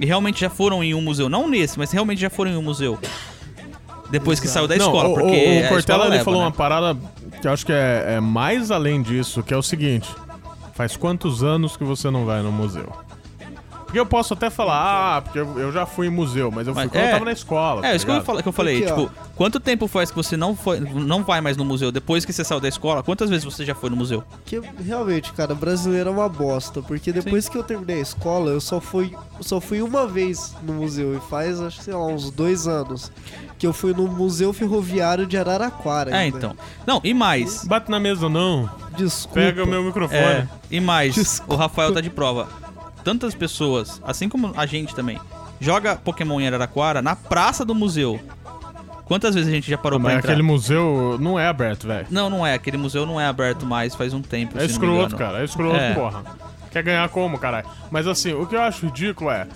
[0.00, 2.62] e realmente já foram em um museu, não nesse, mas realmente já foram em um
[2.62, 2.98] museu.
[4.10, 6.40] Depois que saiu da não, escola, o, porque o, o escola Cortella ele leva, falou
[6.40, 6.46] né?
[6.46, 6.98] uma parada
[7.40, 10.08] que eu acho que é, é mais além disso, que é o seguinte:
[10.74, 12.90] faz quantos anos que você não vai no museu?
[13.88, 16.74] Porque eu posso até falar, ah, porque eu, eu já fui em museu, mas eu
[16.74, 17.10] fui Mas- quando eu é.
[17.12, 17.80] tava na escola.
[17.86, 18.26] É, tá isso que eu, ligado?
[18.26, 18.96] fala- que eu falei, Aqui, ó.
[19.06, 22.30] tipo, quanto tempo faz que você não foi, não vai mais no museu depois que
[22.32, 23.02] você saiu da escola?
[23.02, 24.22] Quantas vezes você já foi no museu?
[24.44, 26.82] Que realmente, cara, brasileiro é uma bosta.
[26.82, 30.74] Porque depois que eu terminei a escola, eu só fui, só fui uma vez no
[30.74, 31.16] museu.
[31.16, 33.10] E faz, acho que, sei lá, uns dois anos.
[33.58, 36.10] Que eu fui no Museu Ferroviário de Araraquara.
[36.12, 36.36] É, ainda.
[36.38, 36.56] então.
[36.86, 37.64] Não, e mais.
[37.64, 38.70] Bate na mesa não.
[38.96, 39.40] Desculpa.
[39.40, 40.20] Pega o meu microfone.
[40.20, 41.54] É, e mais, Desculpa.
[41.54, 42.46] o Rafael tá de prova.
[43.08, 45.18] Tantas pessoas, assim como a gente também,
[45.58, 48.20] joga Pokémon em Araraquara na praça do museu.
[49.06, 50.32] Quantas vezes a gente já parou pra Mas entrar?
[50.32, 52.06] aquele museu não é aberto, velho.
[52.10, 52.52] Não, não é.
[52.52, 54.58] Aquele museu não é aberto mais faz um tempo.
[54.58, 55.16] É se não me escroto, engano.
[55.18, 55.40] cara.
[55.40, 55.94] É escroto, É.
[55.94, 56.22] porra.
[56.70, 57.66] Quer ganhar como, caralho?
[57.90, 59.46] Mas assim, o que eu acho ridículo é.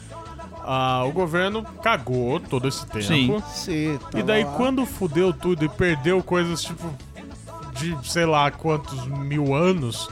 [0.64, 3.03] ah, o governo cagou todo esse tempo.
[3.05, 3.42] Sim.
[3.53, 4.53] Sim, E tava daí, lá.
[4.53, 6.90] quando fudeu tudo e perdeu coisas tipo.
[7.74, 10.09] de sei lá quantos mil anos,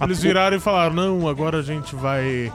[0.00, 2.52] eles viraram e falaram: não, agora a gente vai.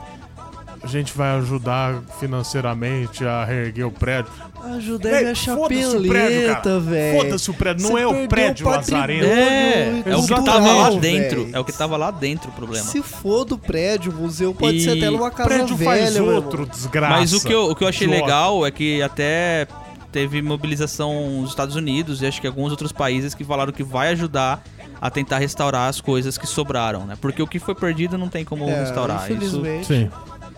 [0.83, 4.31] A gente vai ajudar financeiramente a reerguer o prédio.
[4.63, 7.21] Ajudei Véi, minha foda-se o prédio, chapeleta, velho.
[7.21, 9.27] Foda-se o prédio, não Você é o prédio o lazareno.
[9.27, 11.49] patrimônio É, é o que tava lá dentro.
[11.53, 12.85] É o que tava lá dentro o problema.
[12.85, 15.91] Se for do prédio, o museu pode E ser até numa O casa prédio velha,
[15.91, 17.15] faz outro, desgraça.
[17.15, 18.25] Mas o que eu, o que eu achei Idiota.
[18.25, 19.67] legal é que até
[20.11, 24.09] teve mobilização nos Estados Unidos e acho que alguns outros países que falaram que vai
[24.09, 24.63] ajudar
[25.01, 27.17] a tentar restaurar as coisas que sobraram, né?
[27.19, 29.23] Porque o que foi perdido não tem como É, restaurar.
[29.23, 29.87] Isso infelizmente.
[29.87, 30.09] Sim.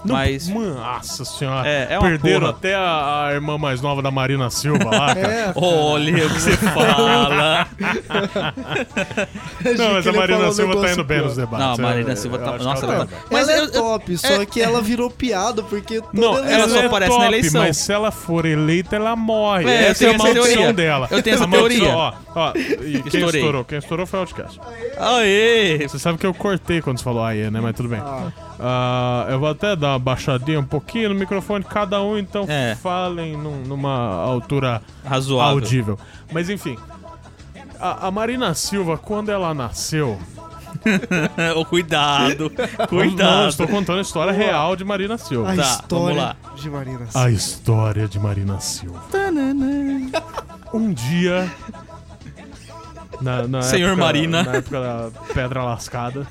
[0.06, 1.68] Não, Mas- Mano, nossa senhora.
[1.68, 2.52] É, é uma Perderam porra.
[2.52, 5.34] até a, a irmã mais nova da Marina Silva lá, cara.
[5.34, 7.68] É, Olha o que você fala.
[9.78, 11.66] Não, mas a Marina Silva tá indo bem nos debates.
[11.66, 13.18] Não, a Marina Eu- Silva tá- nossa, ela tá tá-.
[13.32, 16.86] Mas ela é top, só que ela virou piada porque toda Não, ela só é
[16.86, 17.62] aparece top, na eleição.
[17.62, 19.66] mas se ela for eleita, ela morre.
[19.70, 20.74] É, eu essa é tenho a maldição teoria.
[20.74, 21.08] dela.
[21.12, 21.96] Eu tenho essa teoria.
[21.96, 23.42] Ó, ó, e quem Estourei.
[23.42, 23.66] estourou?
[23.66, 24.60] Quem estourou foi o Outcast.
[24.98, 25.88] Aê!
[25.88, 27.60] Você sabe que eu cortei quando você falou aí, né?
[27.62, 28.02] Mas tudo bem.
[28.60, 32.76] Ah, eu vou até dar uma baixadinha um pouquinho no microfone, cada um, então É.
[32.76, 35.54] falem num- numa altura Razoável.
[35.54, 36.00] audível.
[36.32, 36.78] Mas enfim,
[37.80, 40.20] a, a Marina Silva, quando ela nasceu.
[41.70, 42.52] Cuidado.
[42.80, 43.50] Não, Cuidado.
[43.50, 45.52] estou contando a história real de Marina Silva.
[45.52, 46.36] a Tá, história vamos lá.
[46.56, 49.02] de Marina A história de Marina Silva.
[50.74, 51.52] Um dia.
[53.24, 54.44] Na, na Senhor época- Marina.
[54.44, 56.28] Na época da Pedra Lascada,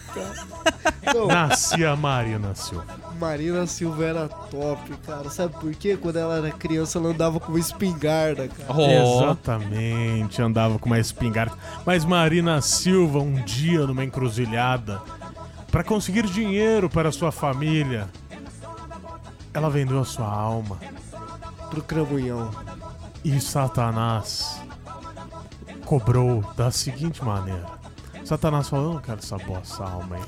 [1.14, 2.84] Não, nascia Marina Silva.
[3.18, 5.30] Marina Silva era top, cara.
[5.30, 5.97] Sabe por quê?
[5.97, 8.72] Quando ela era criança, ela andava com uma espingarda, cara.
[8.72, 11.53] Oh, Exatamente, andava com uma espingarda.
[11.86, 15.01] Mas Marina Silva, um dia numa encruzilhada,
[15.70, 18.09] para conseguir dinheiro para sua família,
[19.55, 20.78] ela vendeu a sua alma.
[21.70, 22.51] Pro cramunhão.
[23.24, 24.61] E Satanás
[25.85, 27.66] cobrou da seguinte maneira.
[28.24, 30.22] Satanás falou, eu não quero essa boa alma aí.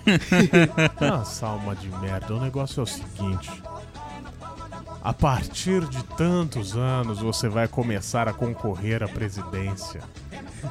[1.23, 2.35] Essa alma de merda.
[2.35, 3.63] O negócio é o seguinte.
[5.03, 10.01] A partir de tantos anos você vai começar a concorrer à presidência.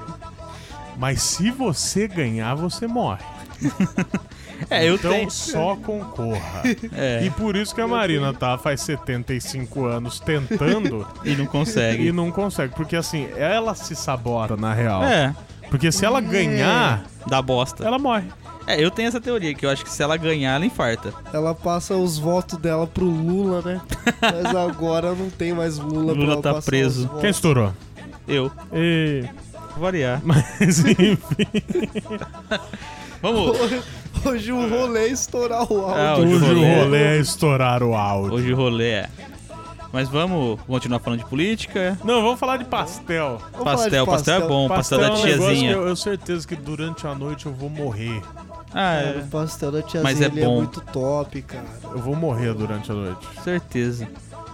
[0.98, 3.24] Mas se você ganhar, você morre.
[4.70, 5.30] é, eu então tenho.
[5.32, 6.62] só concorra.
[6.96, 12.08] É, E por isso que a Marina tá faz 75 anos tentando e não consegue.
[12.08, 12.74] e não consegue.
[12.76, 15.04] Porque assim, ela se sabota na real.
[15.04, 15.34] É,
[15.70, 17.86] Porque se ela ganhar, dá bosta.
[17.86, 18.26] ela morre.
[18.66, 21.14] É, eu tenho essa teoria, que eu acho que se ela ganhar, ela infarta.
[21.34, 23.82] Ela passa os votos dela pro Lula, né?
[24.22, 27.00] Mas agora não tem mais Lula, Lula pra ela tá passar preso.
[27.02, 27.22] os votos.
[27.22, 27.74] Quem estourou?
[28.26, 28.50] Eu.
[28.72, 29.26] E...
[29.72, 30.22] Vou variar.
[30.24, 31.18] Mas enfim.
[33.22, 33.58] Vamos.
[34.26, 36.26] Hoje o rolê é estourar o Ah, áudio.
[36.26, 38.34] Hoje o Hoje o rolê- rolê é estourar o áudio.
[38.34, 39.10] Hoje o rolê é.
[39.92, 41.98] Mas vamos continuar falando de política.
[42.04, 43.40] Não, vamos falar de pastel.
[43.52, 45.72] Falar de Pastel, pastel é bom, pastel, da é um tiazinha.
[45.72, 48.22] eu, eu tenho certeza que durante a noite eu vou morrer.
[48.70, 50.56] Ah, Cara, é, o pastel da tiazinha Mas é ele é bom.
[50.56, 51.64] muito top, cara.
[51.92, 53.28] Eu vou morrer durante a noite.
[53.44, 54.08] certeza.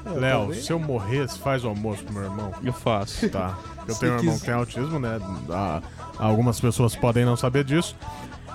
[0.06, 2.52] É, Léo, se eu morrer, você faz o almoço pro meu irmão.
[2.64, 3.30] Eu faço.
[3.30, 3.58] Tá.
[3.88, 5.20] Eu tenho um irmão que tem autismo, né?
[5.52, 5.82] Ah,
[6.18, 7.96] algumas pessoas podem não saber disso.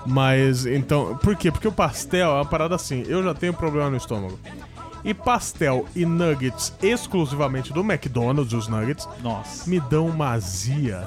[0.07, 1.51] Mas então, por quê?
[1.51, 3.05] Porque o pastel é uma parada assim.
[3.07, 4.39] Eu já tenho problema no estômago.
[5.05, 9.69] E pastel e nuggets exclusivamente do McDonald's, os nuggets, Nossa.
[9.69, 11.07] me dão uma azia.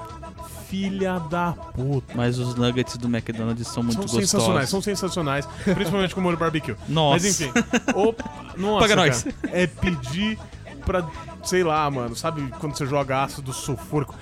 [0.70, 2.14] Filha da puta.
[2.14, 4.30] Mas os nuggets do McDonald's são muito são gostosos.
[4.30, 6.76] sensacionais, são sensacionais, principalmente com molho barbecue.
[6.90, 7.26] Nossa.
[7.26, 7.52] Mas enfim,
[7.96, 8.14] o,
[8.60, 9.26] nossa, Paga cara, nós.
[9.52, 10.38] é pedir
[10.86, 11.08] pra,
[11.44, 14.14] sei lá, mano, sabe quando você joga ácido sulfúrico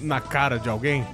[0.00, 1.06] na cara de alguém?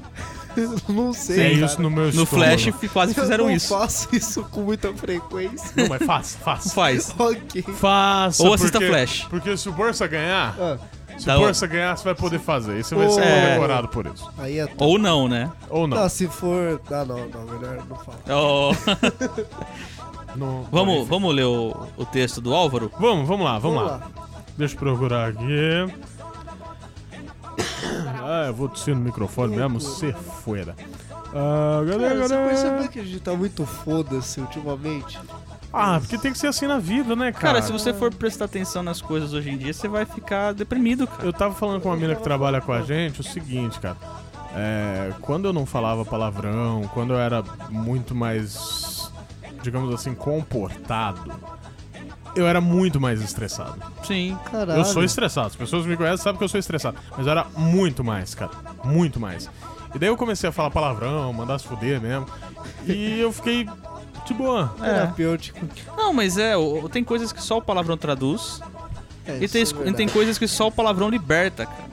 [0.89, 1.83] Não é sei, isso cara.
[1.83, 2.59] no meu No estômago.
[2.59, 3.69] Flash quase fizeram eu não isso.
[3.77, 5.71] faço isso com muita frequência.
[5.77, 6.71] Não, mas faça, faça.
[6.75, 7.15] Faz.
[7.19, 7.63] ok.
[7.75, 8.43] Faça.
[8.43, 9.27] Ou assista porque, Flash.
[9.31, 10.79] Porque se o Borsa ganhar, Ah,
[11.17, 11.39] se o.
[11.39, 12.79] Borsa ganhar, você vai poder fazer.
[12.79, 13.11] E você vai Ô.
[13.11, 13.47] ser É.
[13.47, 14.31] condecorado por isso.
[14.39, 14.69] aí é.
[14.79, 15.51] Ou não, né?
[15.71, 15.97] Ou não.
[15.97, 16.81] Tá, se for.
[16.91, 18.19] Ah, não, não, melhor não falar.
[18.29, 18.73] Oh.
[20.37, 22.91] no- Vamos, vamos ler o, o texto do Álvaro?
[22.99, 24.09] Vamos, vamos lá, vamos, Vamos lá.
[24.57, 25.87] Deixa eu procurar aqui.
[28.23, 30.75] Ah, eu vou tossir no microfone mesmo, se fuera.
[31.35, 35.19] Ah, cadê, Cara, você percebeu que a gente tá muito foda-se ultimamente?
[35.73, 37.55] Ah, porque tem que ser assim na vida, né, cara?
[37.55, 41.07] Cara, se você for prestar atenção nas coisas hoje em dia, você vai ficar deprimido,
[41.07, 41.25] cara.
[41.25, 43.97] Eu tava falando com uma mina que trabalha com a gente o seguinte, cara.
[44.55, 49.13] É, quando eu não falava palavrão, quando eu era muito mais,
[49.63, 51.31] digamos assim, comportado,
[52.39, 53.75] eu era muito mais estressado.
[54.05, 54.37] Sim.
[54.51, 54.81] Caralho.
[54.81, 55.49] Eu sou estressado.
[55.49, 56.97] As pessoas me conhecem sabem que eu sou estressado.
[57.17, 58.53] Mas eu era muito mais, cara.
[58.85, 59.51] Muito mais.
[59.95, 62.27] E daí eu comecei a falar palavrão, mandar se fuder mesmo.
[62.87, 63.69] E eu fiquei
[64.27, 64.75] de boa.
[64.81, 64.95] É.
[64.95, 65.59] Terapêutico.
[65.97, 66.53] Não, mas é,
[66.93, 68.61] tem coisas que só o palavrão traduz.
[69.27, 71.89] É, E tem, isso é e tem coisas que só o palavrão liberta, cara.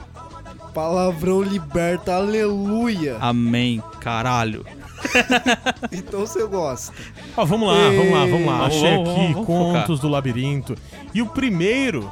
[0.72, 3.16] Palavrão liberta, aleluia.
[3.20, 4.64] Amém, caralho.
[5.92, 6.92] Então você gosta.
[7.36, 8.58] Ó, vamos lá, vamos lá, vamos lá.
[8.58, 10.76] Vamos, Achei vamos, aqui vamos Contos do Labirinto.
[11.14, 12.10] E o primeiro.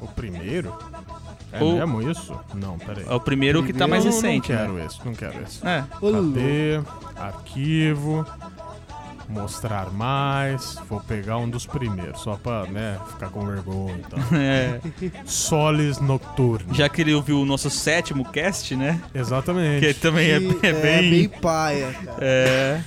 [0.00, 0.72] O primeiro?
[1.52, 2.38] É O- mesmo isso?
[2.54, 3.04] Não, peraí.
[3.08, 4.66] É o primeiro que tá Primeiro mais recente, Não né?
[4.66, 5.66] quero esse, não quero esse.
[5.66, 5.84] É.
[6.00, 6.80] Cadê?
[7.16, 8.26] Arquivo.
[9.28, 10.78] Mostrar mais.
[10.88, 14.20] Vou pegar um dos primeiros, só pra, né, ficar com vergonha e tal.
[14.38, 14.80] é.
[15.26, 16.74] Solis Nocturne.
[16.74, 19.00] Já que ele ouviu o nosso sétimo cast, né?
[19.14, 19.86] Exatamente.
[19.86, 21.28] Que também é, Que é bem.
[21.28, 22.18] paia, cara.
[22.20, 22.80] É.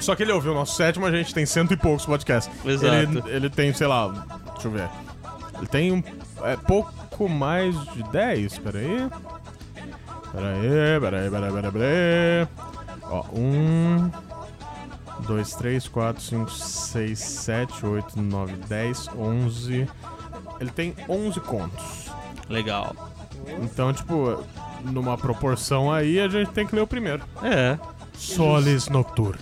[0.00, 2.52] Só que ele ouviu o nosso sétimo, a gente tem cento e poucos podcasts.
[2.64, 2.94] Exato.
[2.94, 4.08] Ele, ele tem, sei lá,
[4.54, 4.88] deixa eu ver.
[5.56, 6.02] Ele tem um.
[6.44, 9.08] É pouco mais de 10, peraí.
[10.32, 12.48] Peraí, peraí, peraí, peraí, peraí.
[13.10, 14.10] Ó, um.
[15.26, 19.88] 2, 3, 4, 5, 6, 7, 8, 9, 10, 11.
[20.60, 22.10] Ele tem 11 contos.
[22.48, 22.94] Legal.
[23.62, 24.42] Então, tipo,
[24.84, 27.22] numa proporção aí, a gente tem que ler o primeiro.
[27.42, 27.78] É.
[28.14, 29.38] Solis Nocturne.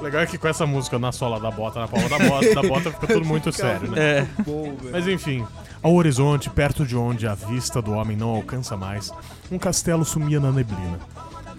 [0.00, 2.54] O legal é que com essa música na sola da bota, na palma da bota,
[2.54, 4.18] da bota fica tudo muito sério, né?
[4.18, 4.26] É.
[4.90, 5.46] Mas enfim,
[5.80, 9.12] ao horizonte, perto de onde a vista do homem não alcança mais,
[9.50, 10.98] um castelo sumia na neblina.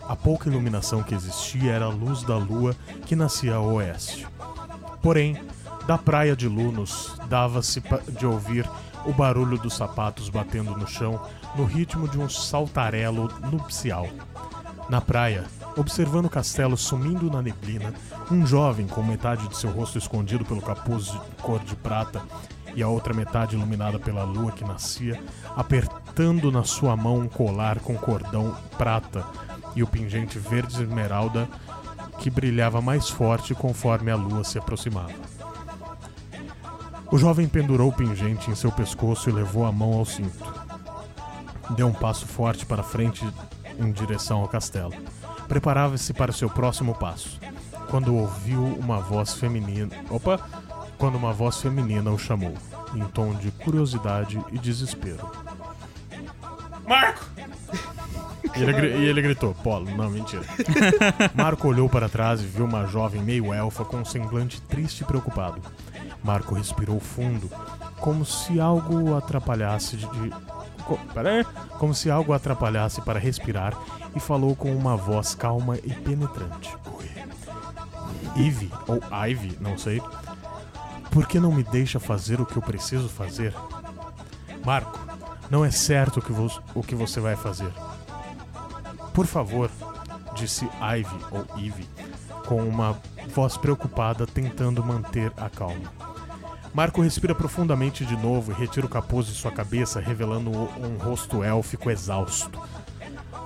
[0.07, 2.75] A pouca iluminação que existia era a luz da lua
[3.05, 4.27] que nascia ao oeste.
[5.01, 5.37] Porém,
[5.87, 7.81] da praia de Lunos dava-se
[8.17, 8.69] de ouvir
[9.05, 11.21] o barulho dos sapatos batendo no chão
[11.55, 14.07] no ritmo de um saltarelo nupcial.
[14.89, 15.45] Na praia,
[15.77, 17.93] observando o castelo sumindo na neblina,
[18.31, 22.21] um jovem com metade de seu rosto escondido pelo capuz de cor de prata
[22.75, 25.21] e a outra metade iluminada pela lua que nascia,
[25.55, 29.25] apertando na sua mão um colar com cordão prata
[29.75, 31.47] e o pingente verde esmeralda
[32.19, 35.13] que brilhava mais forte conforme a lua se aproximava.
[37.11, 40.43] O jovem pendurou o pingente em seu pescoço e levou a mão ao cinto.
[41.71, 43.23] Deu um passo forte para frente
[43.77, 44.93] em direção ao castelo.
[45.47, 47.39] Preparava-se para seu próximo passo,
[47.89, 49.95] quando ouviu uma voz feminina.
[50.09, 50.39] Opa!
[50.97, 52.53] Quando uma voz feminina o chamou,
[52.95, 55.29] em tom de curiosidade e desespero.
[56.87, 57.25] Marco!
[58.55, 60.43] E ele, e ele gritou: Polo, não, mentira.
[61.33, 65.05] Marco olhou para trás e viu uma jovem meio elfa com um semblante triste e
[65.05, 65.61] preocupado.
[66.23, 67.49] Marco respirou fundo,
[67.99, 70.33] como se algo o atrapalhasse de.
[70.85, 71.45] co, peraí,
[71.79, 73.77] como se algo atrapalhasse para respirar
[74.15, 76.75] e falou com uma voz calma e penetrante.
[76.97, 78.45] Oi.
[78.45, 80.01] Eve, ou Ivy, não sei.
[81.11, 83.53] Por que não me deixa fazer o que eu preciso fazer?
[84.65, 84.99] Marco,
[85.49, 86.33] não é certo o que,
[86.73, 87.71] o que você vai fazer.
[89.13, 89.69] Por favor,
[90.35, 91.87] disse Ivy ou Eve,
[92.47, 92.99] com uma
[93.29, 95.91] voz preocupada tentando manter a calma.
[96.73, 101.43] Marco respira profundamente de novo e retira o capuz de sua cabeça, revelando um rosto
[101.43, 102.59] élfico exausto.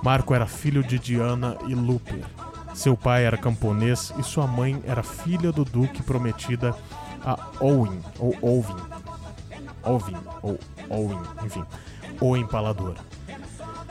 [0.02, 2.24] Marco era filho de Diana e Luper.
[2.72, 6.74] Seu pai era camponês e sua mãe era filha do duque prometida
[7.22, 8.76] a Owen, ou Ovin.
[9.82, 10.58] Ovin, ou
[10.88, 11.64] Owen, enfim,
[12.20, 12.94] o empalador.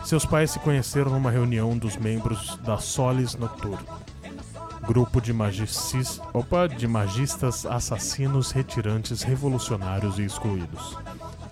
[0.08, 3.86] Seus pais se conheceram numa reunião dos membros da Solis Nocturne,
[4.84, 10.98] grupo de magicis, opa, de magistas assassinos retirantes revolucionários e excluídos.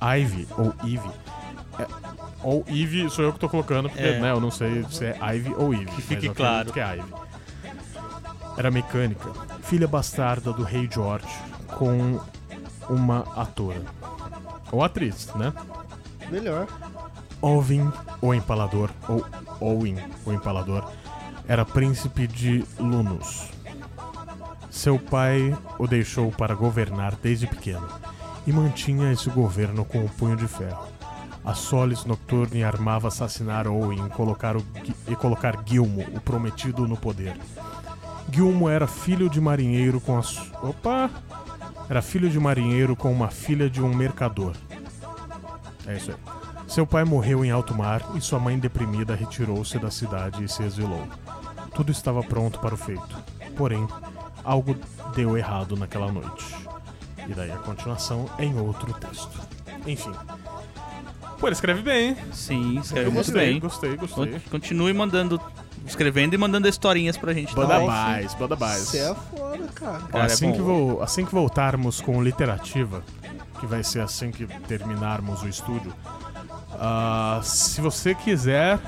[0.01, 1.11] Ivy ou Eve
[1.77, 1.87] é-
[2.41, 4.21] ou Eve sou eu que tô colocando porque É.
[4.21, 5.87] né, eu não sei se é Ivy ou Eve.
[5.87, 6.71] Que fique claro.
[6.71, 7.13] que é Ivy.
[8.55, 9.31] Era mecânica,
[9.63, 11.27] filha bastarda do rei George,
[11.77, 12.21] com
[12.89, 13.81] uma atora.
[14.71, 15.51] Ou atriz, né?
[16.31, 16.67] Melhor.
[17.45, 17.91] Ovin,
[18.23, 19.23] o Empalador, ou
[19.59, 20.91] Owen, o Empalador,
[21.47, 23.51] era príncipe de Lunus.
[24.71, 27.87] Seu pai o deixou para governar desde pequeno
[28.47, 30.87] e mantinha esse governo com o punho de ferro.
[31.45, 34.65] A Solis Nocturne armava assassinar Owen colocar, o
[35.07, 37.37] e colocar Gilmo, o prometido, no poder.
[38.31, 40.21] Gilmo era filho de marinheiro com a.
[40.63, 41.11] Opa!
[41.87, 44.55] Era filho de marinheiro com uma filha de um mercador.
[45.85, 46.34] É isso aí.
[46.67, 50.63] Seu pai morreu em alto mar e sua mãe deprimida retirou-se da cidade e se
[50.63, 51.07] exilou.
[51.73, 53.15] Tudo estava pronto para o feito.
[53.55, 53.87] Porém,
[54.43, 54.75] algo
[55.15, 56.45] deu errado naquela noite.
[57.27, 59.39] E daí a continuação é em outro texto.
[59.85, 60.11] Enfim.
[61.39, 62.17] Pô, ele escreve bem, hein?
[62.33, 63.59] Sim, escreve Eu muito gostei, bem.
[63.59, 64.31] gostei, gostei.
[64.39, 65.39] Con- Continue mandando,
[65.85, 67.53] escrevendo e mandando historinhas pra gente.
[67.53, 67.85] Banda tá?
[67.85, 68.79] mais, banda mais.
[68.81, 70.01] Você é foda, cara.
[70.05, 70.53] Ó, Cara, é assim, bom.
[70.55, 73.03] que vou, assim que voltarmos com literativa,
[73.59, 75.93] que vai ser assim que terminarmos o estúdio,
[76.79, 78.79] ah, se você quiser,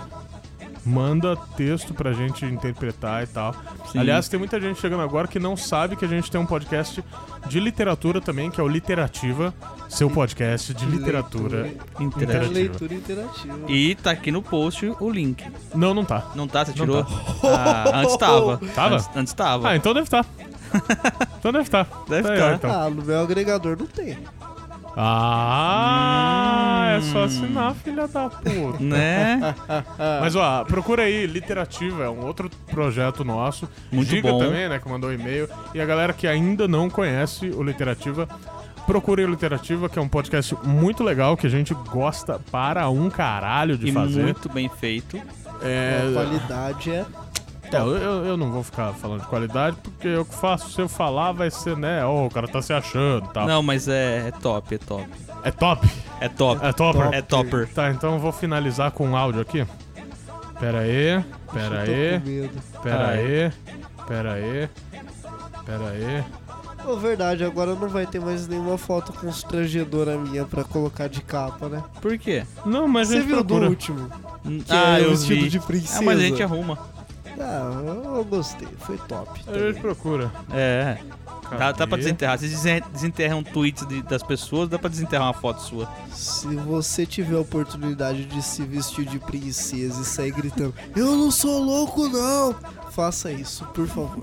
[0.86, 3.54] manda texto pra gente interpretar e tal.
[3.92, 4.00] Sim.
[4.00, 7.04] Aliás, tem muita gente chegando agora que não sabe que a gente tem um podcast
[7.48, 9.54] de literatura também, que é o Literativa,
[9.90, 11.64] seu podcast de literatura.
[11.64, 12.04] Leitura.
[12.04, 12.54] Interativa.
[12.54, 13.60] Leitura interativa.
[13.72, 15.44] E tá aqui no post o link.
[15.76, 16.32] Não, não tá.
[16.36, 16.66] Não tá?
[16.66, 17.04] Você Não tirou?
[17.04, 17.12] tá.
[17.44, 18.58] Ah, antes tava.
[18.76, 18.96] Tava?
[18.96, 19.70] Antes, antes tava.
[19.70, 20.26] Ah, então deve estar.
[21.40, 21.88] então deve estar.
[22.08, 22.46] Deve aí, tá.
[22.46, 22.72] ó, então.
[22.72, 24.18] Ah, no meu agregador não tem.
[25.00, 27.24] Ah, é só Hum.
[27.26, 28.84] assinar, filha da puta.
[28.84, 29.56] Né?
[30.22, 33.68] Mas ó, procura aí, Literativa, é um outro projeto nosso.
[33.92, 34.40] Muito Giga bom.
[34.40, 35.48] também, né, que mandou e-mail.
[35.74, 38.28] E a galera que ainda não conhece o Literativa,
[38.86, 43.10] procure o Literativa, que é um podcast muito legal, que a gente gosta para um
[43.10, 44.24] caralho de E fazer.
[44.24, 45.18] muito bem feito.
[45.62, 47.06] É, A qualidade é.
[47.74, 50.88] É, eu, eu- não vou ficar falando de qualidade, porque eu que faço, se eu
[50.88, 53.46] falar, vai ser, né, ó, o cara tá se achando e tal.
[53.48, 55.08] Não, mas é, é top, é top.
[55.44, 55.88] É top?
[56.20, 56.66] É top.
[56.66, 57.10] É topper?
[57.14, 57.68] É topper.
[57.74, 59.66] Tá, então eu vou finalizar com um áudio aqui.
[60.60, 62.60] Pera aí, pera Eu tô aí, com medo.
[62.82, 63.52] pera aí,
[64.08, 64.70] pera aí,
[65.66, 66.24] pera aí.
[66.90, 71.68] Ô, verdade, agora não vai ter mais nenhuma foto constrangedora minha pra colocar de capa,
[71.70, 71.84] né?
[72.02, 72.44] Por quê?
[72.66, 73.66] Não, mas a Você gente viu procura.
[73.66, 74.10] do último?
[74.44, 75.50] Que ah, é eu vestido vi.
[75.50, 76.00] de princesa.
[76.00, 76.80] Ah, mas a gente arruma.
[77.40, 77.82] Ah,
[78.18, 79.30] eu gostei, foi top.
[79.48, 79.74] A gente também.
[79.82, 80.32] procura.
[80.52, 80.98] É.
[81.58, 82.38] Dá, dá pra desenterrar.
[82.38, 85.88] Vocês desen- desenterram tweets de- das pessoas, dá pra desenterrar uma foto sua.
[86.12, 91.32] Se você tiver a oportunidade de se vestir de princesa e sair gritando, eu não
[91.32, 92.54] sou louco não,
[92.92, 94.20] faça isso, por favor.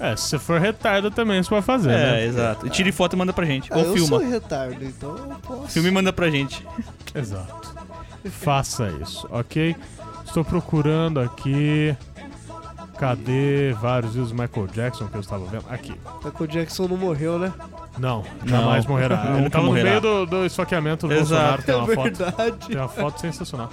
[0.00, 2.24] É, se você for retardo também você pode fazer, É, né?
[2.24, 2.66] exato.
[2.66, 3.70] E tire foto e manda pra gente.
[3.70, 4.08] Ah, Ou eu filma.
[4.20, 5.68] sou retardo, então eu posso.
[5.68, 6.66] Filme e manda pra gente.
[7.14, 7.74] Exato.
[8.30, 9.76] Faça isso, ok?
[10.24, 11.94] Estou procurando aqui.
[12.98, 15.64] Cadê vários vídeos do Michael Jackson que eu estava vendo?
[15.68, 15.94] Aqui.
[16.24, 17.52] Michael Jackson não morreu, né?
[17.98, 19.24] Não, Não, jamais morrerá.
[19.28, 19.88] Ele nunca tava no morrerá.
[19.90, 21.62] meio do, do esfaqueamento do Exato.
[21.62, 22.34] Bolsonaro, tem É uma foto.
[22.34, 22.66] verdade.
[22.68, 23.70] Tem uma foto sensacional.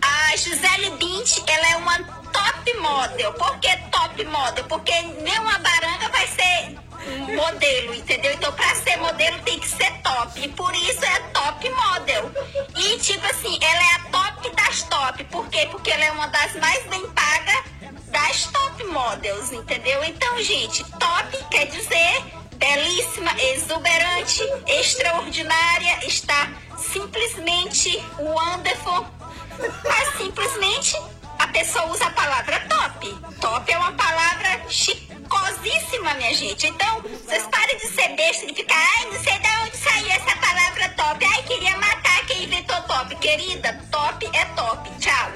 [0.00, 1.98] a Gisele Bint, ela é uma
[2.32, 3.32] top model.
[3.34, 4.64] Por que top model?
[4.64, 6.78] Porque nenhuma baranga vai ser
[7.34, 8.32] modelo, entendeu?
[8.32, 10.40] Então, pra ser modelo tem que ser top.
[10.40, 12.30] E por isso é top model.
[12.76, 15.24] E, tipo assim, ela é a top das top.
[15.24, 15.66] Por quê?
[15.70, 17.77] Porque ela é uma das mais bem pagas
[18.10, 20.02] das top models, entendeu?
[20.04, 22.24] Então, gente, top quer dizer
[22.56, 29.06] belíssima, exuberante, extraordinária, está simplesmente wonderful.
[29.84, 30.96] Mas simplesmente
[31.38, 33.14] a pessoa usa a palavra top.
[33.40, 34.38] Top é uma palavra
[35.98, 36.66] próxima, minha gente.
[36.66, 40.36] Então, vocês parem de ser besta e ficar, ai, não sei de onde saiu essa
[40.36, 41.24] palavra top.
[41.24, 43.14] Ai, queria matar quem inventou top.
[43.16, 44.90] Querida, top é top.
[44.98, 45.32] Tchau.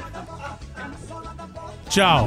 [1.92, 2.26] Tchau.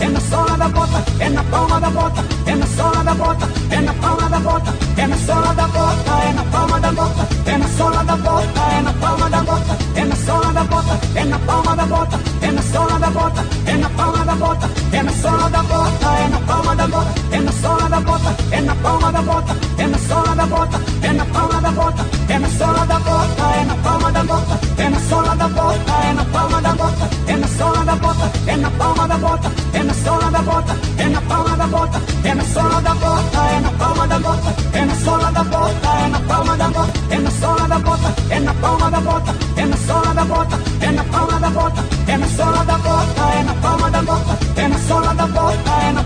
[0.00, 3.48] é na sola da bota, é na palma da bota, é na sola da bota,
[3.70, 7.28] é na palma da bota, é na sola da bota, é na palma da bota,
[7.46, 10.98] é na sola da bota, é na palma da bota, é na sola da bota,
[11.14, 14.70] é na palma da bota, é na sola da bota, é na palma da bota,
[14.90, 18.34] é na sola da bota, é na palma da bota, é na sola da bota,
[18.50, 22.06] é na palma da bota, é na sola da bota, é na palma da bota,
[22.28, 25.92] é na sola da bota, é na palma da bota, é na sola da bota,
[26.08, 29.52] é na palma da bota, é na sola da bota, é na palma da bota,
[29.72, 33.38] é na sola da bota, é na palma da bota, é na sola da bota,
[33.38, 36.98] é na palma da bota, é na sola da bota, é na palma da bota,
[37.10, 40.58] é na sola da bota, é na palma da bota, é na sola da bota,
[40.80, 44.38] é na palma da bota, é na sola da bota, é na palma da bota,
[44.56, 46.05] é na sola da bota, é na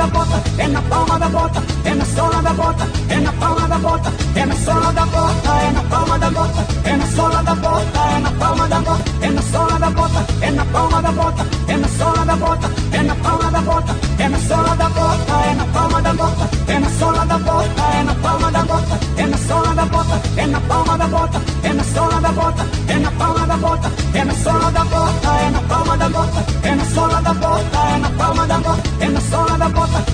[0.00, 3.68] da bota, é na palma da bota, é na sola da bota, é na palma
[3.68, 7.42] da bota, é na sola da bota, é na palma da bota, é na sola
[7.42, 11.02] da bota, é na palma da bota, é na sola da bota, é na palma
[11.02, 14.76] da bota, é na sola da bota, é na palma da bota, é na sola
[14.76, 18.50] da bota, é na palma da bota, é na sola da bota, é na palma
[18.50, 22.20] da bota, é na sola da bota, é na palma da bota, é na sola
[22.20, 25.96] da bota, é na palma da bota, é na sola da bota, é na palma
[25.98, 27.89] da bota, é na sola da bota,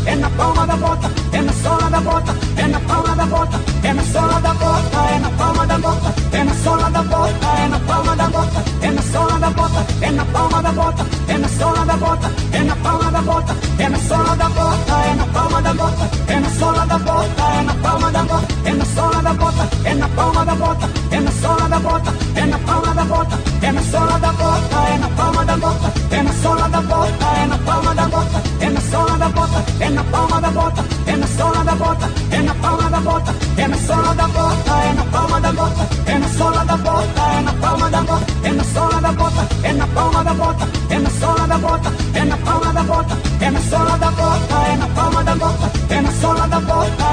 [0.07, 3.61] é na palma da bota, é na sola da bota, é na palma da bota,
[3.83, 7.47] é na sola da bota, é na palma da bota, é na sola da bota,
[7.47, 11.07] é na palma da bota, é na sola da bota, é na palma da bota,
[11.29, 14.93] é na sola da bota, é na palma da bota, é na sola da bota,
[15.03, 18.61] é na palma da bota, é na sola da bota, é na palma da bota,
[18.67, 22.15] é na sola da bota, é na palma da bota, é na sola da bota,
[22.37, 25.93] é na palma da bota, é na sola da bota, é na palma da bota,
[26.11, 29.66] é na sola da bota, é na palma da bota, é na sola da bota,
[29.87, 33.35] é na palma da bota, é na sola da bota, é na palma da bota,
[33.57, 37.23] é na sola da bota, é na palma da bota, é na sola da bota,
[37.37, 40.69] é na palma da bota, é na sola da bota, é na palma da bota,
[40.91, 44.55] é na sola da bota, é na palma da bota, é na sola da bota,
[44.73, 47.06] é na palma da bota, é na sola da bota,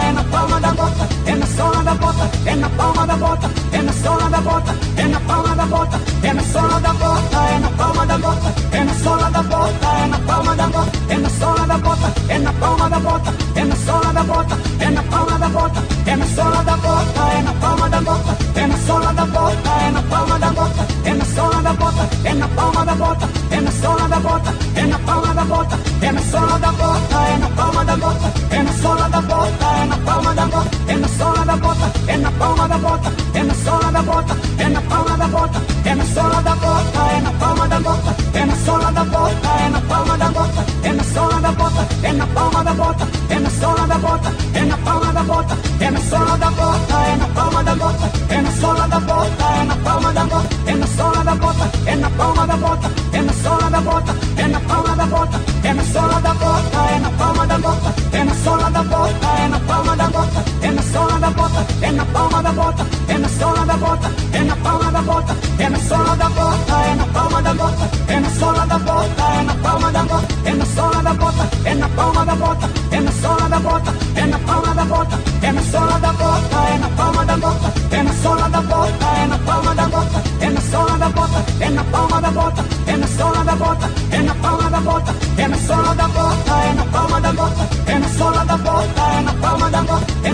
[1.56, 5.20] sola da bota, é na palma da bota, é na sola da bota, é na
[5.22, 8.93] palma da bota, é na sola da bota, é na palma da bota, é na
[8.95, 12.54] sola da bota, é na palma da bota, é na sola da bota, é na
[12.54, 16.26] palma da bota, é na sola da bota, é na palma da bota, é na
[16.26, 20.01] sola da bota, é na palma da bota, é na sola da bota, é na
[20.04, 23.72] palma da bota, é na sola da bota, é na palma da bota, é na
[23.72, 27.47] sola da bota, é na palma da bota, é na sola da bota, é na
[27.49, 31.08] palma da bota, é na sola da bota, é na palma da bota, é na
[31.08, 34.82] sola da bota, é na palma da bota, é na sola da bota, é na
[34.82, 38.56] palma da bota, é na sola da bota, é na palma da bota, é na
[38.56, 42.28] sola da bota, é na palma da bota, é na sola da bota, é na
[42.28, 45.99] palma da bota, é na sola da bota, é na palma da bota, é na
[46.01, 49.76] sola da bota, é na palma da bota, é na sola da bota, é na
[49.78, 53.34] palma da bota, é na sola da bota, é na palma da bota, é na
[53.34, 57.09] sola da bota, é na palma da bota, é na sola da bota, é na
[57.11, 60.82] palma da bota, é na sola da bota, é na palma da bota, é na
[60.84, 64.55] sola da bota, é na palma da bota, é na sola da bota, é na
[64.57, 68.30] palma da bota, é na sola da bota, é na palma da bota, é na
[68.30, 71.89] sola da bota, é na palma da bota, é na sola da bota, é na
[71.89, 75.61] palma da bota, é na sola da bota, é na palma da bota, é na
[75.63, 79.43] sola da bota, é na palma da bota, é na sola da bota, é na
[85.44, 88.58] bota, é na sola da bota, é na palma da bota, é na sola da
[88.58, 90.30] bota, é na palma da bota, é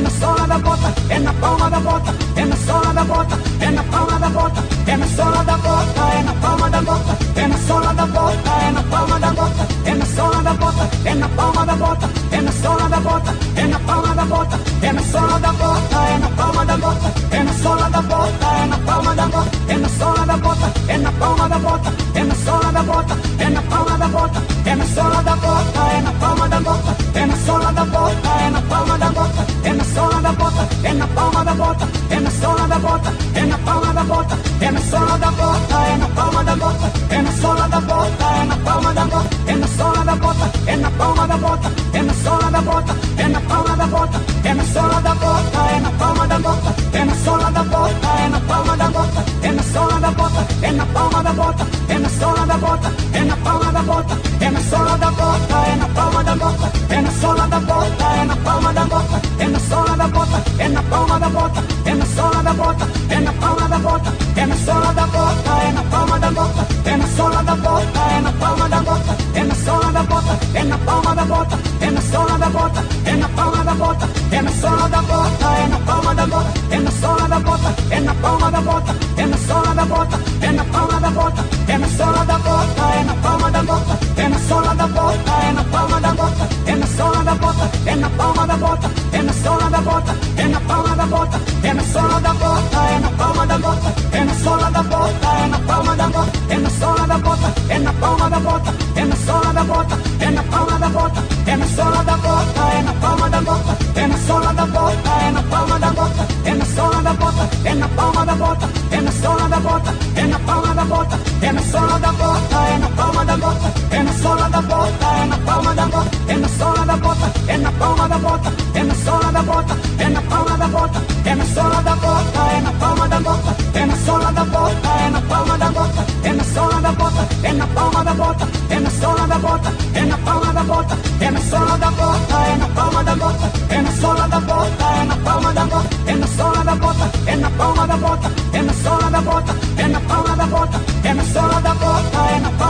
[2.45, 6.01] na sola da bota, é na palma da bota, é na sola da bota, é
[6.21, 9.95] na palma da bota, é na sola da bota, é na palma da bota, é
[9.95, 13.67] na sola da bota, é na palma da bota, é na sola da bota, é
[13.67, 17.43] na palma da bota, é na sola da bota, é na palma da bota, é
[17.43, 20.97] na sola da bota, é na palma da bota, é na sola da bota, é
[20.97, 24.75] na palma da bota, é na sola da bota, é na palma da bota, é
[24.75, 28.49] na sola da bota, é na palma da bota, é na sola da bota, é
[28.51, 32.19] na palma da bota, é na sola da bota, é na palma da bota, é
[32.19, 35.97] na sola da bota, é na palma da bota, é na sola da bota, é
[35.97, 39.55] na palma da bota, é na sola da bota, é na palma da bota, é
[39.55, 43.27] na sola da bota, é na palma da bota, é na sola da bota, é
[43.27, 47.05] na palma da bota, é na sola da bota, é na palma da bota, é
[47.05, 50.71] na sola da bota, é na palma da bota, é na sola da bota, é
[50.71, 54.49] na palma da bota, é na sola da bota, é na palma da bota, é
[54.49, 58.25] na sola da bota, é na palma da bota, é na sola da bota, é
[58.25, 61.95] na palma da bota, é na sola da bota, é na palma da bota, é
[61.95, 65.71] na sola da bota, é na palma da bota, é na sola da bota, é
[65.71, 69.43] na palma da bota, é na sola da bota, é na palma da bota, é
[69.43, 72.83] na sola da bota bota, é na palma da bota, é na sola da bota,
[73.05, 76.53] é na palma da bota, é na sola da bota, é na palma da bota,
[76.69, 80.19] é na sola da bota, é na palma da bota, é na sola da bota,
[80.41, 83.99] é na palma da bota, é na sola da bota, é na palma da bota,
[84.17, 87.69] é na sola da bota, é na palma da bota, é na sola da bota,
[87.85, 91.41] é na palma da bota, é na sola da bota, é na palma da bota,
[91.63, 95.27] é na sola da bota, é na palma da bota, é na sola da bota,
[95.27, 98.73] é na palma da bota, é na sola da bota, é na palma da bota,
[98.95, 102.61] é na sola da bota, é na palma da bota, é na sola da bota,
[102.77, 106.27] é na palma da bota, é na sola da bota, é na palma da bota,
[106.45, 109.93] é na sola da bota, é na palma da bota, é na sola da bota,
[110.15, 113.73] é na palma da bota, é na sola da bota, é na palma da bota,
[113.91, 117.31] é na sola da bota, é na palma da bota, é na sola da bota,
[117.47, 121.03] é na palma da bota, é na sola da bota, é na palma da bota,
[121.25, 124.89] é na sola da bota, é na palma da bota, é na sola da bota,
[124.89, 128.47] é na palma da bota, é na sola da bota, é na palma da bota,
[128.69, 132.35] é na sola da bota, é na palma da bota, é na sola da bota,
[132.35, 135.89] é na palma da bota, é na sola da bota, é na palma da bota,
[136.07, 139.55] é na sola da bota, é na palma da bota, é na sola da bota,
[139.77, 142.69] é na palma da bota, é na sola da bota, é na palma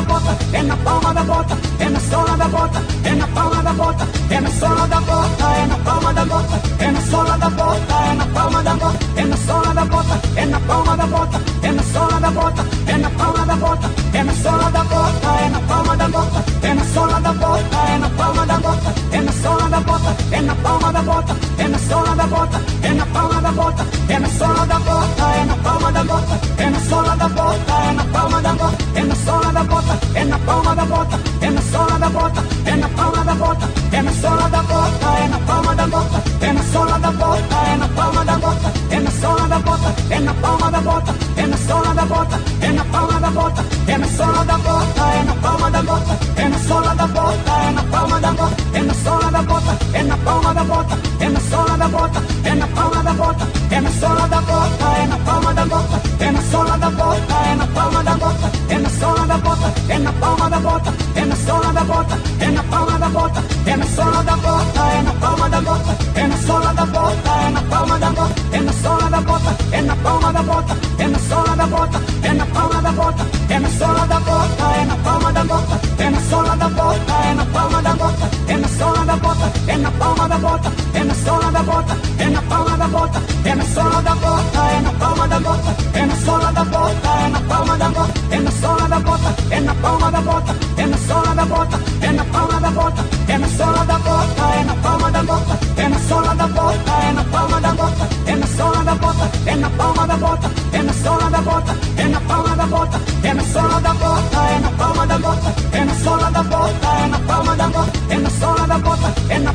[0.00, 3.62] da bota, é na palma da bota, é na sola da bota, é na palma
[3.62, 7.38] da bota, é na sola da bota, é na palma da bota, é na sola
[7.38, 10.96] da bota, é na palma da bota, é na sola da bota, é na palma
[10.96, 14.70] da bota, é na sola da bota, é na palma da bota, é na sola
[14.70, 18.46] da bota, é na palma da bota, é na sola da bota, é na palma
[18.46, 22.16] da bota, é na sola da bota, é na palma da bota, é na sola
[22.16, 25.92] da bota, é na palma da bota, é na sola da bota, é na palma
[25.92, 29.52] da bota, é na sola da bota, é na palma da bota, é na sola
[29.52, 33.24] da bota, é na palma da bota, é na sola da bota, é na palma
[33.24, 36.98] da bota, é na sola da bota, é na palma da bota, é na sola
[36.98, 40.70] da bota, é na palma da bota, é na sola da bota, é na palma
[40.70, 44.44] da bota, é na sola da bota, é na palma da bota, é na sola
[44.44, 48.20] da bota, é na palma da bota, é na sola da bota, é na palma
[48.20, 49.59] da bota, é na sola da bota,
[49.92, 53.48] é na palma da bota, é na sola da bota, é na palma da bota,
[53.70, 57.34] é na sola da bota, é na palma da bota, é na sola da bota,
[57.50, 60.94] é na palma da bota, é na sola da bota, é na palma da bota,
[61.14, 64.80] é na sola da bota, é na palma da bota, é na sola da bota,
[64.80, 68.36] é na palma da bota, é na sola da bota, é na palma da bota,
[68.52, 72.00] é na sola da bota, é na palma da bota, é na sola da bota,
[72.22, 75.80] é na palma da bota, é na sola da bota, é na palma da bota,
[75.98, 79.49] é na sola da bota, é na palma da bota, é na sola da bota,
[79.66, 83.22] é na palma da bota, é na sola da bota, é na palma da bota,
[83.44, 87.08] é na sola da bota, é na palma da bota, é na sola da bota,
[87.24, 90.56] é na palma da bota, é na sola da bota, é na palma da bota,
[90.76, 94.42] é na sola da bota, é na palma da bota, é na sola da bota,
[94.52, 98.08] é na palma da bota, é na sola da bota, é na palma da bota,
[98.26, 101.76] é na sola da bota, é na palma da bota, é na sola da bota,
[101.96, 105.54] é na palma da bota, é na sola da bota, é na palma da bota,
[105.72, 106.89] é na sola da bota,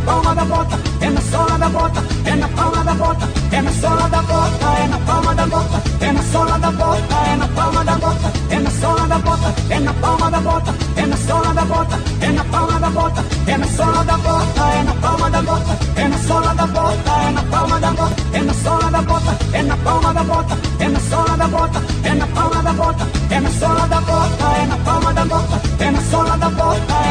[0.05, 3.71] palma da bota, é na sola da bota, é na palma da bota, é na
[3.71, 7.47] sola da bota, é na palma da bota, é na sola da bota, é na
[7.47, 11.17] palma da bota, é na sola da bota, é na palma da bota, é na
[11.17, 14.93] sola da bota, é na palma da bota, é na sola da bota, é na
[14.93, 18.53] palma da bota, é na sola da bota, é na palma da bota, é na
[18.53, 22.27] sola da bota, é na palma da bota, é na sola da bota, é na
[22.27, 26.01] palma da bota, é na sola da bota, é na palma da bota, é na
[26.01, 27.04] sola da bota,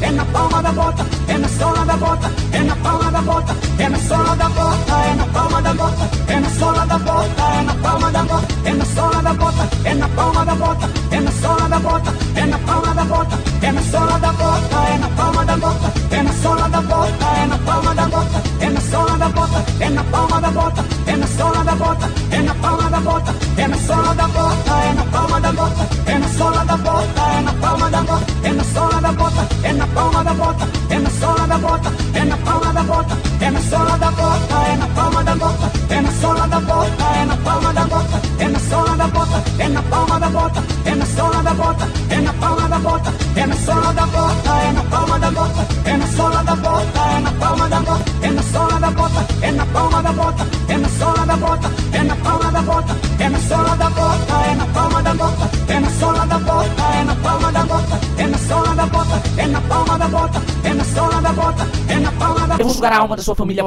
[0.00, 3.56] é na palma da bota, é na sola da bota, é na palma da bota,
[3.78, 7.42] é na sola da bota, é na palma da bota, é na sola da bota,
[7.52, 10.88] é na palma da bota, é na sola da bota, é na palma da bota,
[11.10, 14.76] é na sola da bota, é na palma da bota, é na sola da bota,
[14.76, 18.42] é na palma da bota, é na sola da bota, é na palma da bota,
[18.60, 22.10] é na sola da bota, é na palma da bota, é na sola da bota,
[22.30, 25.88] é na palma da bota, é na sola da bota, é na palma da bota,
[26.06, 27.17] é na sola da bota,
[30.28, 33.98] da bota, é na sola da bota, é na palma da bota, é na sola
[33.98, 37.72] da bota, é na palma da bota, é na sola da bota, é na palma
[37.72, 41.42] da bota, é na sola da bota, é na palma da bota, é na sola
[41.42, 45.18] da bota, é na palma da bota, é na sola da bota, é na palma
[45.18, 48.80] da bota, é na sola da bota, é na palma da bota, é na sola
[48.80, 52.52] da bota, é na palma da bota, é na sola da bota, é na palma
[52.52, 54.27] da bota, é na sola da bota,
[59.38, 62.64] é na palma da bota, é na sola da bota, é na palma da Eu
[62.64, 63.62] vou sugar a alma da sua família.